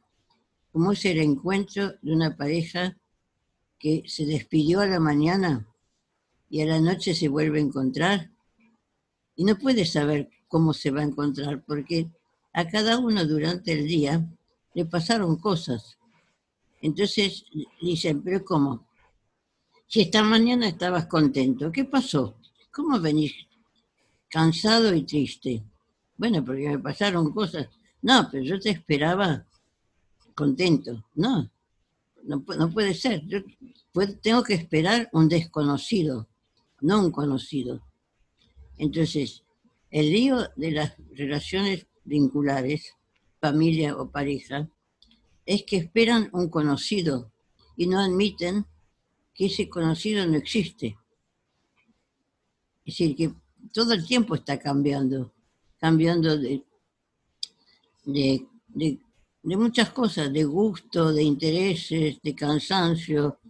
[0.72, 2.96] cómo es el encuentro de una pareja
[3.78, 5.66] que se despidió a la mañana
[6.48, 8.30] y a la noche se vuelve a encontrar.
[9.34, 12.10] Y no puede saber cómo se va a encontrar porque
[12.52, 14.26] a cada uno durante el día
[14.74, 15.98] le pasaron cosas.
[16.80, 17.44] Entonces
[17.80, 18.86] dicen, pero ¿cómo?
[19.86, 22.36] Si esta mañana estabas contento, ¿qué pasó?
[22.76, 23.32] ¿Cómo venís
[24.28, 25.64] cansado y triste?
[26.18, 27.68] Bueno, porque me pasaron cosas.
[28.02, 29.46] No, pero yo te esperaba
[30.34, 31.06] contento.
[31.14, 31.50] No,
[32.24, 33.26] no, puede ser.
[33.26, 33.38] Yo
[34.20, 36.28] tengo que esperar un desconocido,
[36.82, 37.80] no un conocido.
[38.76, 39.42] Entonces,
[39.90, 42.92] el lío de las relaciones vinculares,
[43.40, 44.68] familia o pareja,
[45.46, 47.32] es que esperan un conocido
[47.74, 48.66] y no admiten
[49.32, 50.98] que ese conocido no existe.
[52.86, 53.34] Es decir, que
[53.72, 55.32] todo el tiempo está cambiando,
[55.76, 56.62] cambiando de,
[58.04, 58.98] de, de,
[59.42, 63.40] muchas cosas, de gusto, de intereses, de cansancio,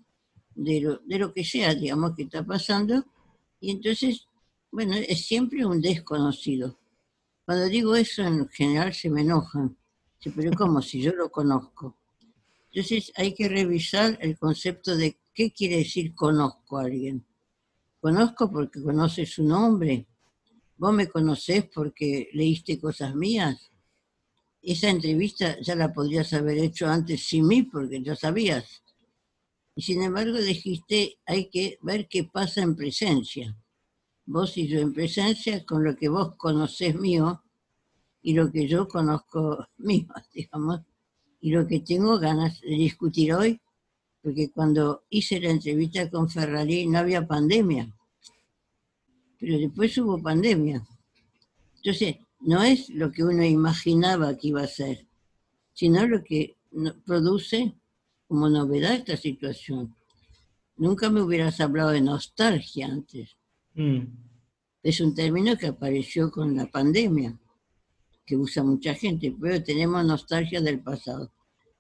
[0.55, 3.05] de lo, de lo que sea, digamos, que está pasando.
[3.61, 4.27] Y entonces,
[4.73, 6.79] bueno, es siempre un desconocido.
[7.45, 9.77] Cuando digo eso, en general se me enojan.
[10.35, 10.81] Pero ¿cómo?
[10.81, 11.95] Si yo lo conozco.
[12.73, 17.25] Entonces hay que revisar el concepto de qué quiere decir conozco a alguien.
[18.07, 20.07] Conozco porque conoce su nombre.
[20.77, 23.73] Vos me conocés porque leíste cosas mías.
[24.63, 28.85] Esa entrevista ya la podrías haber hecho antes sin mí porque ya sabías.
[29.75, 33.57] Y sin embargo dijiste, hay que ver qué pasa en presencia.
[34.25, 37.43] Vos y yo en presencia con lo que vos conocés mío
[38.23, 40.81] y lo que yo conozco mío, digamos,
[41.41, 43.61] y lo que tengo ganas de discutir hoy,
[44.23, 47.96] porque cuando hice la entrevista con Ferrari no había pandemia,
[49.39, 50.87] pero después hubo pandemia.
[51.77, 55.07] Entonces, no es lo que uno imaginaba que iba a ser,
[55.73, 56.57] sino lo que
[57.05, 57.75] produce
[58.29, 59.95] como novedad esta situación.
[60.77, 63.37] Nunca me hubieras hablado de nostalgia antes.
[63.75, 64.03] Mm.
[64.83, 67.39] Es un término que apareció con la pandemia
[68.27, 71.33] que usa mucha gente, pero tenemos nostalgia del pasado.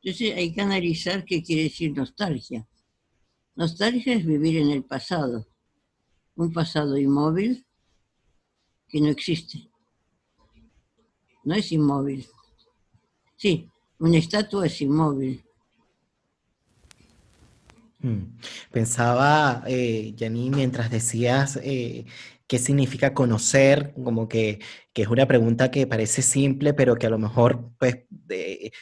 [0.02, 2.66] Entonces hay que analizar qué quiere decir nostalgia.
[3.56, 5.46] Nostalgia es vivir en el pasado,
[6.36, 7.66] un pasado inmóvil
[8.88, 9.68] que no existe.
[11.44, 12.26] No es inmóvil.
[13.36, 13.68] Sí,
[13.98, 15.42] una estatua es inmóvil.
[18.00, 18.38] Mm.
[18.70, 22.04] Pensaba, eh, mientras decías eh,
[22.46, 24.60] qué significa conocer, como que,
[24.94, 28.04] es una pregunta que parece simple, pero que a lo mejor pues,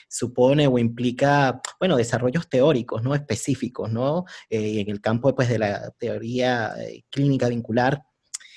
[0.09, 3.15] supone o implica, bueno, desarrollos teóricos, ¿no?
[3.15, 4.25] Específicos, ¿no?
[4.49, 8.03] Eh, en el campo pues, de la teoría eh, clínica vincular.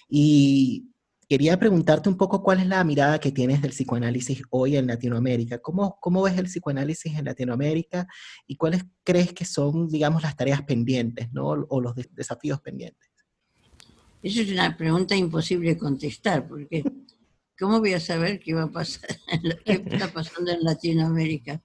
[0.09, 0.91] Y
[1.27, 5.59] quería preguntarte un poco cuál es la mirada que tienes del psicoanálisis hoy en Latinoamérica.
[5.59, 8.07] ¿Cómo, cómo ves el psicoanálisis en Latinoamérica
[8.45, 11.47] y cuáles crees que son, digamos, las tareas pendientes, ¿no?
[11.47, 13.06] O los desafíos pendientes?
[14.21, 16.83] Eso es una pregunta imposible de contestar, porque
[17.57, 19.09] ¿cómo voy a saber qué va a pasar,
[19.65, 21.61] qué está pasando en Latinoamérica?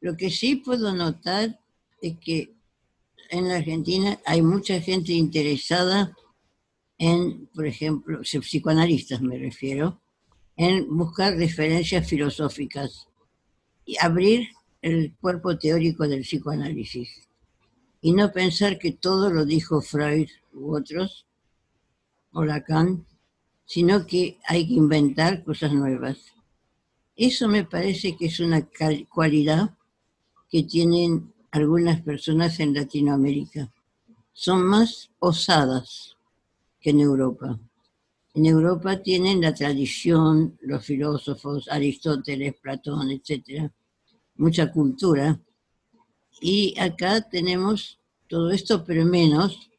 [0.00, 1.58] Lo que sí puedo notar
[2.00, 2.54] es que
[3.30, 6.14] en la Argentina hay mucha gente interesada
[6.98, 10.00] en, por ejemplo, psicoanalistas me refiero,
[10.56, 13.08] en buscar referencias filosóficas
[13.84, 14.48] y abrir
[14.80, 17.28] el cuerpo teórico del psicoanálisis
[18.00, 21.26] y no pensar que todo lo dijo Freud u otros,
[22.34, 23.06] o Lacan,
[23.64, 26.18] sino que hay que inventar cosas nuevas.
[27.16, 28.68] Eso me parece que es una
[29.08, 29.70] cualidad
[30.50, 33.72] que tienen algunas personas en Latinoamérica.
[34.32, 36.16] Son más osadas
[36.80, 37.58] que en Europa.
[38.34, 43.70] En Europa tienen la tradición, los filósofos, Aristóteles, Platón, etc.
[44.36, 45.40] Mucha cultura.
[46.40, 49.70] Y acá tenemos todo esto, pero menos,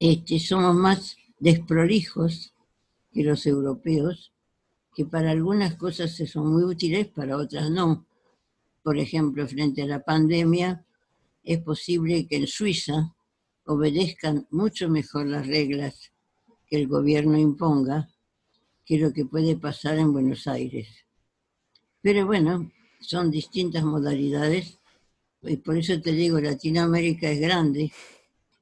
[0.00, 2.54] este, somos más desprolijos
[3.12, 4.32] que los europeos,
[4.94, 8.06] que para algunas cosas son muy útiles, para otras no.
[8.82, 10.86] Por ejemplo, frente a la pandemia,
[11.44, 13.14] es posible que en Suiza
[13.66, 16.10] obedezcan mucho mejor las reglas
[16.66, 18.08] que el gobierno imponga
[18.86, 20.88] que lo que puede pasar en Buenos Aires.
[22.00, 24.78] Pero bueno, son distintas modalidades
[25.42, 27.92] y por eso te digo, Latinoamérica es grande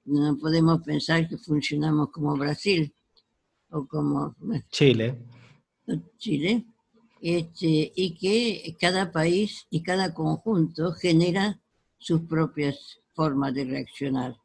[0.09, 2.93] no podemos pensar que funcionamos como Brasil
[3.71, 4.35] o como
[4.71, 5.19] Chile.
[6.19, 6.65] Chile,
[7.21, 11.61] este, y que cada país y cada conjunto genera
[11.99, 14.37] sus propias formas de reaccionar.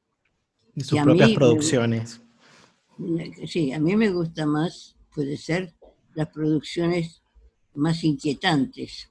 [0.76, 2.22] Y sus propias producciones.
[3.48, 5.74] sí, a mí me gusta más, puede ser,
[6.16, 7.22] las producciones
[7.76, 9.10] más inquietantes,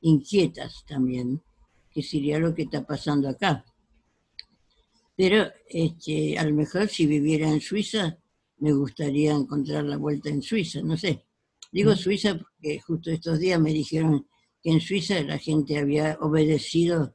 [0.00, 1.42] inquietas también,
[1.90, 3.64] que sería lo que está pasando acá.
[5.16, 8.18] Pero este, a lo mejor si viviera en Suiza,
[8.58, 11.24] me gustaría encontrar la vuelta en Suiza, no sé.
[11.72, 11.96] Digo mm.
[11.96, 14.26] Suiza porque justo estos días me dijeron
[14.62, 17.14] que en Suiza la gente había obedecido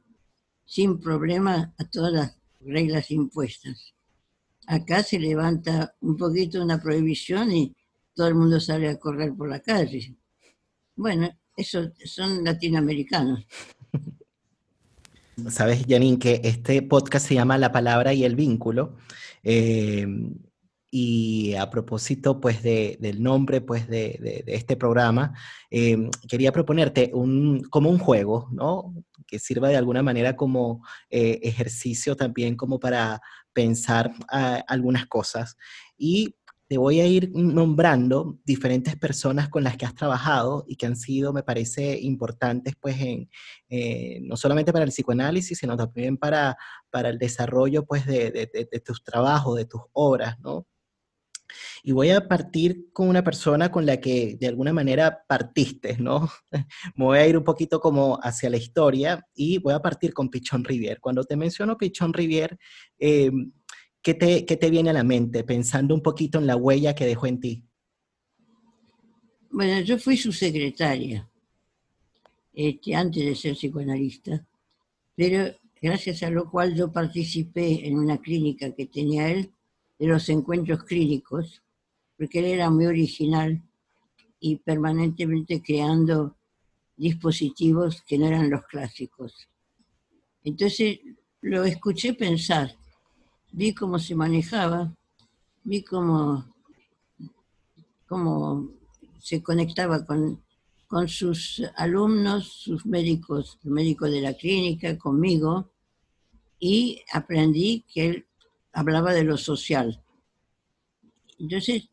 [0.64, 3.94] sin problema a todas las reglas impuestas.
[4.66, 7.74] Acá se levanta un poquito una prohibición y
[8.14, 10.16] todo el mundo sale a correr por la calle.
[10.94, 13.46] Bueno, eso son latinoamericanos.
[15.48, 18.96] Sabes, Janine, que este podcast se llama La palabra y el vínculo.
[19.42, 20.06] Eh,
[20.90, 25.32] y a propósito, pues, del nombre, pues, de, este programa,
[25.70, 28.94] eh, quería proponerte un, como un juego, ¿no?
[29.26, 33.22] Que sirva de alguna manera como eh, ejercicio también, como para
[33.54, 35.56] pensar ah, algunas cosas.
[35.96, 36.36] Y
[36.72, 40.96] te voy a ir nombrando diferentes personas con las que has trabajado y que han
[40.96, 42.96] sido, me parece, importantes, pues,
[43.68, 46.56] eh, no solamente para el psicoanálisis, sino también para,
[46.88, 50.66] para el desarrollo, pues, de, de tus trabajos, de tus obras, ¿no?
[51.82, 56.28] Y voy a partir con una persona con la que de alguna manera partiste, ¿no?
[56.96, 60.30] Me voy a ir un poquito como hacia la historia y voy a partir con
[60.30, 61.00] Pichón Rivier.
[61.00, 62.58] Cuando te menciono Pichón Rivier,
[62.98, 63.30] eh,
[64.02, 67.06] ¿qué, te, ¿qué te viene a la mente pensando un poquito en la huella que
[67.06, 67.64] dejó en ti?
[69.50, 71.28] Bueno, yo fui su secretaria
[72.52, 74.46] este, antes de ser psicoanalista,
[75.14, 79.52] pero gracias a lo cual yo participé en una clínica que tenía él
[79.98, 81.62] de los encuentros clínicos,
[82.16, 83.62] porque él era muy original
[84.40, 86.36] y permanentemente creando
[86.96, 89.48] dispositivos que no eran los clásicos.
[90.44, 90.98] Entonces
[91.40, 92.74] lo escuché pensar,
[93.52, 94.94] vi cómo se manejaba,
[95.64, 96.44] vi cómo,
[98.08, 98.70] cómo
[99.18, 100.42] se conectaba con,
[100.88, 105.70] con sus alumnos, sus médicos, el médico de la clínica, conmigo,
[106.58, 108.26] y aprendí que él
[108.72, 110.02] hablaba de lo social.
[111.38, 111.88] Entonces,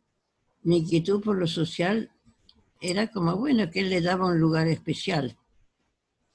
[0.63, 2.11] mi inquietud por lo social
[2.79, 5.37] era como, bueno, que él le daba un lugar especial.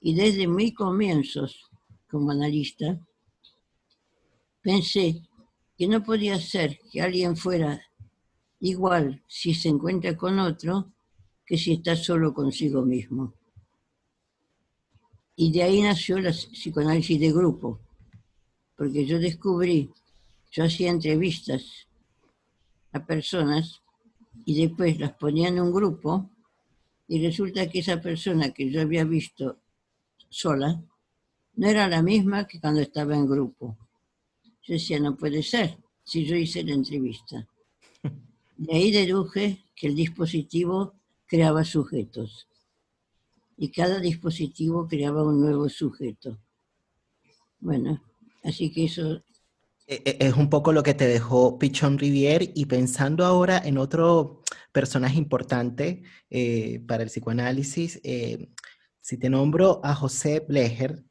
[0.01, 1.71] Y desde mis comienzos
[2.11, 2.99] como analista,
[4.65, 5.23] pensé
[5.77, 7.81] que no podía ser que alguien fuera
[8.61, 10.91] igual si se encuentra con otro
[11.47, 13.35] que si está solo consigo mismo.
[15.37, 17.81] Y de ahí nació la psicoanálisis de grupo,
[18.77, 19.93] porque yo descubrí
[20.55, 21.89] yo hacía entrevistas
[22.93, 23.83] a personas
[24.45, 26.31] y después las ponía en un grupo
[27.09, 29.59] y resulta que esa persona que yo había visto
[30.29, 30.81] sola
[31.57, 33.77] no era la misma que cuando estaba en grupo.
[34.65, 37.47] Yo decía, no puede ser, si yo hice la entrevista.
[38.57, 40.95] De ahí deduje que el dispositivo
[41.27, 42.49] creaba sujetos
[43.57, 46.39] y cada dispositivo creaba un nuevo sujeto.
[47.61, 48.03] Bueno,
[48.43, 49.23] así que eso
[49.87, 53.79] e, e, es un poco lo que te dejó Pichón Rivier y pensando ahora en
[53.79, 54.43] otro
[54.73, 58.51] personaje importante eh, para el psicoanálisis, eh,
[59.01, 61.05] si te nombro a José Blecher,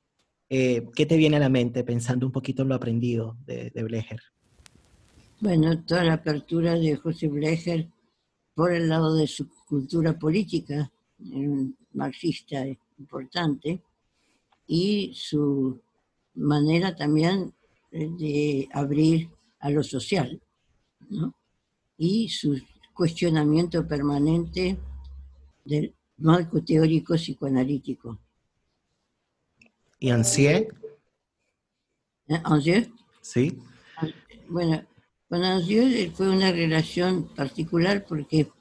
[0.56, 4.22] eh, ¿qué te viene a la mente pensando un poquito en lo aprendido de, Blecher?
[5.40, 7.90] Bueno, toda la apertura de José Blecher
[8.54, 12.64] por el lado de su cultura política, un marxista
[13.00, 13.82] importante,
[14.68, 15.82] y su
[16.36, 17.52] manera también
[17.92, 19.30] de abrir
[19.60, 20.40] a lo social,
[21.10, 21.34] ¿no?
[21.98, 22.62] y su
[22.94, 24.78] cuestionamiento permanente
[25.66, 28.20] del marco teórico psicoanalítico.
[30.04, 30.68] ¿Y Ancier?
[32.28, 32.42] ¿Eh?
[32.44, 32.92] ¿Ancier?
[33.22, 33.58] Sí.
[34.50, 34.86] Bueno,
[35.30, 38.52] con Ancier fue una relación particular porque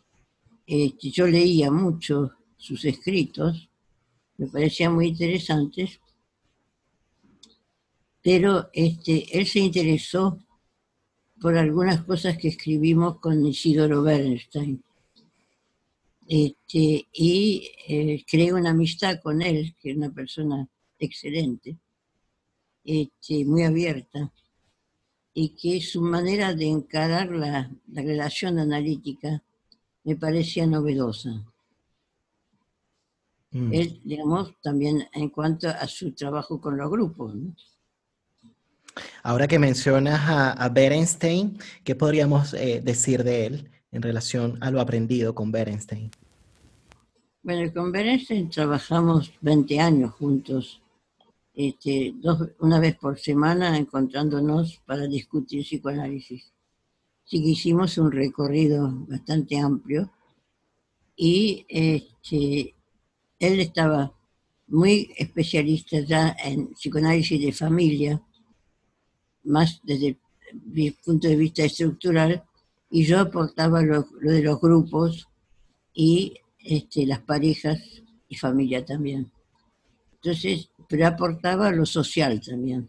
[0.64, 3.68] este, yo leía mucho sus escritos,
[4.36, 5.99] me parecían muy interesantes,
[8.22, 10.38] pero este, él se interesó
[11.40, 14.80] por algunas cosas que escribimos con Isidoro Bernstein.
[16.28, 20.68] Este, y eh, creé una amistad con él, que es una persona
[21.05, 21.77] excelente,
[22.85, 24.33] este, muy abierta,
[25.35, 29.43] y que su manera de encarar la, relación analítica
[30.05, 31.45] me parecía novedosa.
[33.51, 33.73] Mm.
[33.73, 37.35] Él, digamos, también en cuanto a su trabajo con los grupos.
[37.35, 37.55] ¿no?
[39.23, 40.21] Ahora que mencionas
[40.59, 46.11] a, Berenstein, ¿qué podríamos eh, decir de él en relación a lo aprendido con Berenstein?
[47.43, 50.82] Bueno, con Berenstein trabajamos 20 años juntos,
[51.55, 52.15] este,
[52.61, 56.53] una vez por semana encontrándonos para discutir psicoanálisis.
[57.25, 60.11] Así que hicimos un recorrido bastante amplio
[61.17, 62.75] y este,
[63.39, 64.13] él estaba
[64.69, 68.23] muy especialista ya en psicoanálisis de familia
[69.45, 70.19] más desde
[70.65, 72.45] mi punto de vista estructural,
[72.91, 75.27] y yo aportaba lo, de los grupos
[75.95, 77.81] y este, las parejas
[78.29, 79.33] y familia también.
[80.15, 82.86] Entonces, pero aportaba lo social también,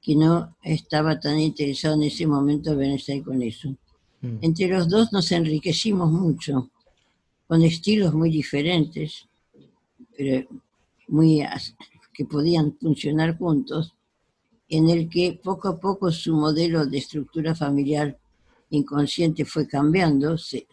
[0.00, 3.70] que no estaba tan interesado en ese momento Bernstein con eso.
[4.20, 4.38] Mm.
[4.42, 6.70] Entre los dos nos enriquecimos mucho,
[7.48, 9.26] con estilos muy diferentes,
[10.16, 10.48] pero
[11.08, 11.42] muy
[12.14, 13.92] que podían funcionar juntos,
[14.68, 18.16] en el que poco a poco su modelo de estructura familiar
[18.70, 20.68] inconsciente fue cambiando, se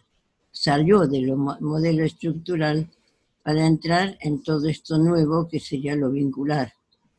[0.52, 2.88] salió del modelo estructural
[3.44, 6.72] para entrar en todo esto nuevo que sería lo vincular.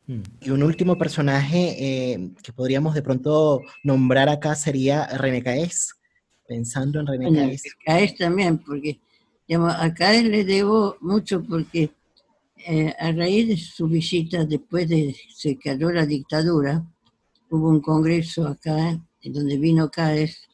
[0.06, 0.22] Mm.
[0.40, 5.94] Y un último personaje eh, que podríamos de pronto nombrar acá sería René Caes,
[6.46, 7.62] pensando en René Caes.
[7.84, 8.98] Caes también, porque
[9.46, 11.90] digamos, a Caes le debo mucho porque
[12.66, 16.84] eh, a raíz de su visita, después de que se cayó la dictadura,
[17.50, 20.48] hubo un congreso acá en donde vino Caes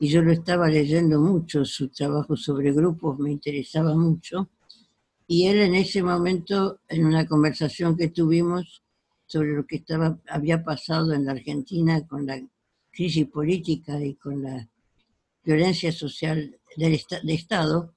[0.00, 4.48] y yo lo estaba leyendo mucho, su trabajo sobre grupos me interesaba mucho.
[5.34, 8.82] Y él en ese momento, en una conversación que tuvimos
[9.24, 12.38] sobre lo que estaba, había pasado en la Argentina con la
[12.90, 14.68] crisis política y con la
[15.42, 17.94] violencia social del de Estado,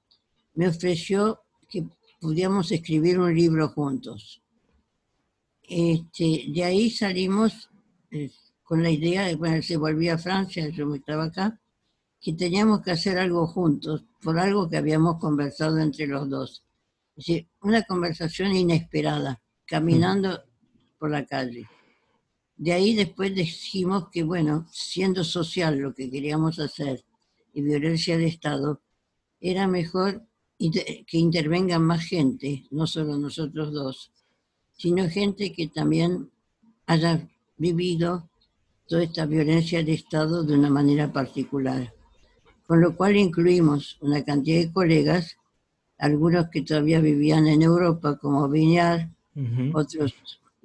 [0.54, 1.84] me ofreció que
[2.22, 4.40] pudiéramos escribir un libro juntos.
[5.62, 7.68] Este, de ahí salimos
[8.12, 8.30] eh,
[8.64, 11.60] con la idea de, bueno, se volvía a Francia, yo me estaba acá,
[12.18, 16.62] que teníamos que hacer algo juntos, por algo que habíamos conversado entre los dos.
[17.62, 20.42] Una conversación inesperada, caminando
[20.98, 21.66] por la calle.
[22.56, 27.04] De ahí después dijimos que, bueno, siendo social lo que queríamos hacer
[27.52, 28.80] y violencia de Estado,
[29.40, 30.26] era mejor
[30.58, 34.12] que intervenga más gente, no solo nosotros dos,
[34.72, 36.30] sino gente que también
[36.86, 38.28] haya vivido
[38.86, 41.92] toda esta violencia de Estado de una manera particular.
[42.66, 45.36] Con lo cual incluimos una cantidad de colegas,
[45.98, 49.10] algunos que todavía vivían en Europa, como Viñar,
[49.72, 50.14] otros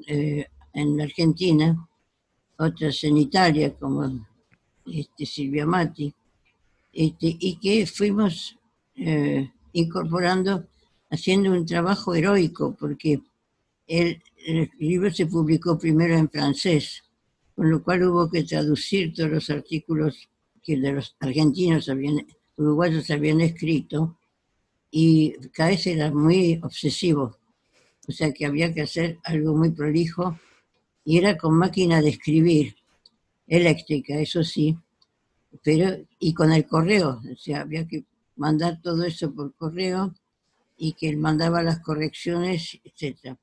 [0.07, 1.87] eh, en Argentina,
[2.57, 4.25] otros en Italia, como
[4.85, 6.13] este, Silvia Mati,
[6.93, 8.57] este, y que fuimos
[8.95, 10.65] eh, incorporando,
[11.09, 13.21] haciendo un trabajo heroico, porque
[13.87, 14.21] el,
[14.79, 17.03] libro se publicó primero en francés,
[17.55, 20.27] con lo cual hubo que traducir todos los artículos
[20.63, 22.25] que de los argentinos habían,
[22.57, 24.17] uruguayos habían escrito,
[24.91, 27.37] y Caes era muy obsesivo,
[28.07, 30.37] o sea que había que hacer algo muy prolijo,
[31.05, 32.75] y era con máquina de escribir,
[33.47, 34.77] eléctrica, eso sí,
[35.63, 40.13] pero y con el correo, o sea, había que mandar todo eso por correo
[40.77, 43.37] y que él mandaba las correcciones, etc.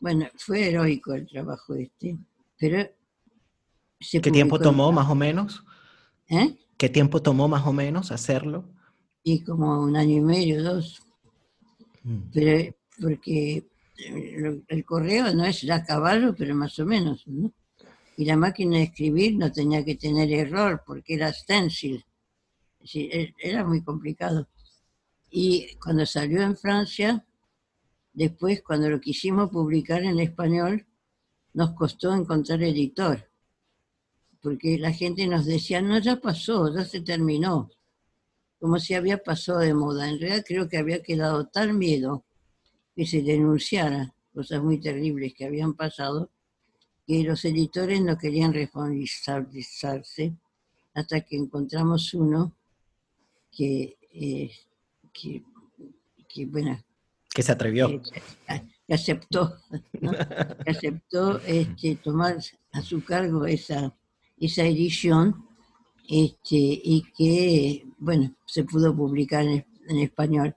[0.00, 2.18] Bueno, fue heroico el trabajo este,
[2.58, 2.88] pero...
[3.98, 5.64] ¿Qué tiempo tomó más o menos?
[6.28, 6.56] ¿Eh?
[6.76, 8.64] ¿Qué tiempo tomó más o menos hacerlo?
[9.30, 11.02] Y como un año y medio, dos.
[12.02, 12.20] Mm.
[12.32, 13.68] Pero porque
[13.98, 17.52] eh, el correo no es a caballo, pero más o menos, ¿no?
[18.16, 22.02] Y la máquina de escribir no tenía que tener error porque era stencil.
[22.94, 24.48] E, era muy complicado.
[25.30, 27.22] Y cuando salió en Francia,
[28.14, 30.86] después cuando lo quisimos publicar en español,
[31.52, 33.28] nos costó encontrar editor,
[34.40, 37.70] porque la gente nos decía, no, ya pasó, ya se terminó,
[38.58, 40.08] como si había pasado de moda.
[40.08, 42.24] En realidad creo que había quedado tal miedo
[42.94, 46.30] que se denunciara cosas muy terribles que habían pasado,
[47.06, 50.34] que los editores no querían responsabilizarse
[50.94, 52.54] hasta que encontramos uno
[53.50, 54.50] que, eh,
[55.12, 55.42] que,
[56.28, 56.78] que, bueno,
[57.34, 57.88] que se atrevió.
[58.88, 59.56] Que, aceptó,
[59.92, 62.38] que aceptó este, tomar
[62.72, 63.94] a su cargo esa,
[64.38, 65.47] esa edición
[66.08, 69.64] este, y que, bueno, se pudo publicar en,
[69.98, 70.56] español.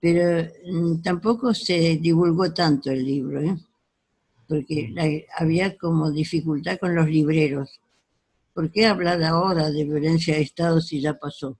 [0.00, 3.56] Pero mm, tampoco se divulgó tanto el libro, ¿eh?
[4.48, 7.80] porque había como dificultad con los libreros.
[8.54, 11.58] ¿Por qué hablar ahora de violencia de Estado si ya pasó?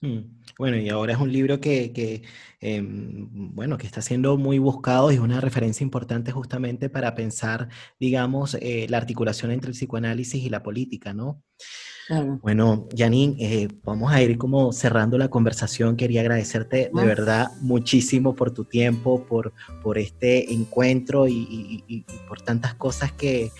[0.00, 0.43] Mm.
[0.58, 2.22] Bueno, y ahora es un libro que,
[2.60, 7.68] em, bueno, que está siendo muy buscado y es una referencia importante justamente para pensar,
[7.98, 11.42] digamos, eh, la articulación entre el psicoanálisis y la política, ¿no?
[12.42, 15.96] Bueno, Janine, eh, vamos a ir como cerrando la conversación.
[15.96, 22.74] Quería agradecerte de verdad muchísimo por tu tiempo, por, por este encuentro y, por tantas
[22.74, 23.50] cosas que,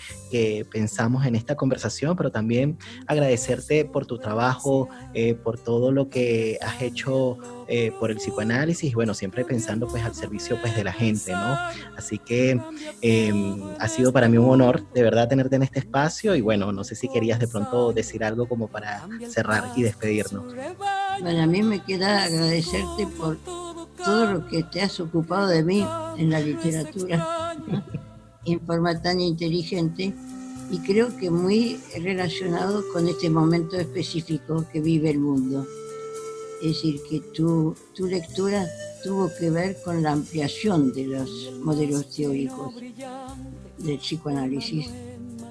[0.69, 2.77] pensamos en esta conversación, pero también
[3.07, 8.93] agradecerte por tu trabajo, eh, por todo lo que has hecho eh, por el psicoanálisis,
[8.93, 11.57] bueno, siempre pensando pues al servicio pues de la gente, ¿no?
[11.97, 12.59] Así que
[13.01, 16.71] em, ha sido para mí un honor de verdad tenerte en este espacio y bueno,
[16.71, 20.53] no sé si querías de pronto decir algo como para cerrar y despedirnos.
[21.21, 23.37] Bueno, a mí me queda agradecerte por
[24.03, 25.85] todo lo que te has ocupado de mí
[26.17, 27.55] en la literatura
[28.45, 30.13] en forma tan inteligente
[30.71, 35.65] y creo que muy relacionado con este momento específico que vive el mundo.
[36.61, 38.65] Es decir, que tu, tu lectura
[39.03, 42.73] tuvo que ver con la ampliación de los modelos teóricos
[43.77, 44.89] del psicoanálisis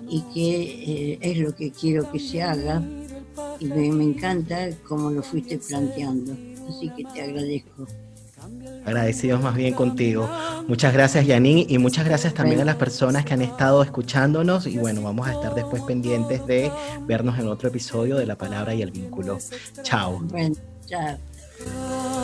[0.09, 2.83] y que eh, es lo que quiero que se haga
[3.61, 6.33] y me, me encanta cómo lo fuiste planteando.
[6.69, 7.87] Así que te agradezco.
[8.85, 10.29] Agradecidos más bien contigo.
[10.69, 14.67] Muchas gracias, Yanin, y muchas gracias también a las personas que han estado escuchándonos.
[14.67, 16.71] Y bueno, vamos a estar después pendientes de
[17.07, 19.39] vernos en otro episodio de La Palabra y el Vínculo.
[19.83, 20.21] Chao.
[20.25, 20.57] Bueno,
[20.87, 22.24] Ciao.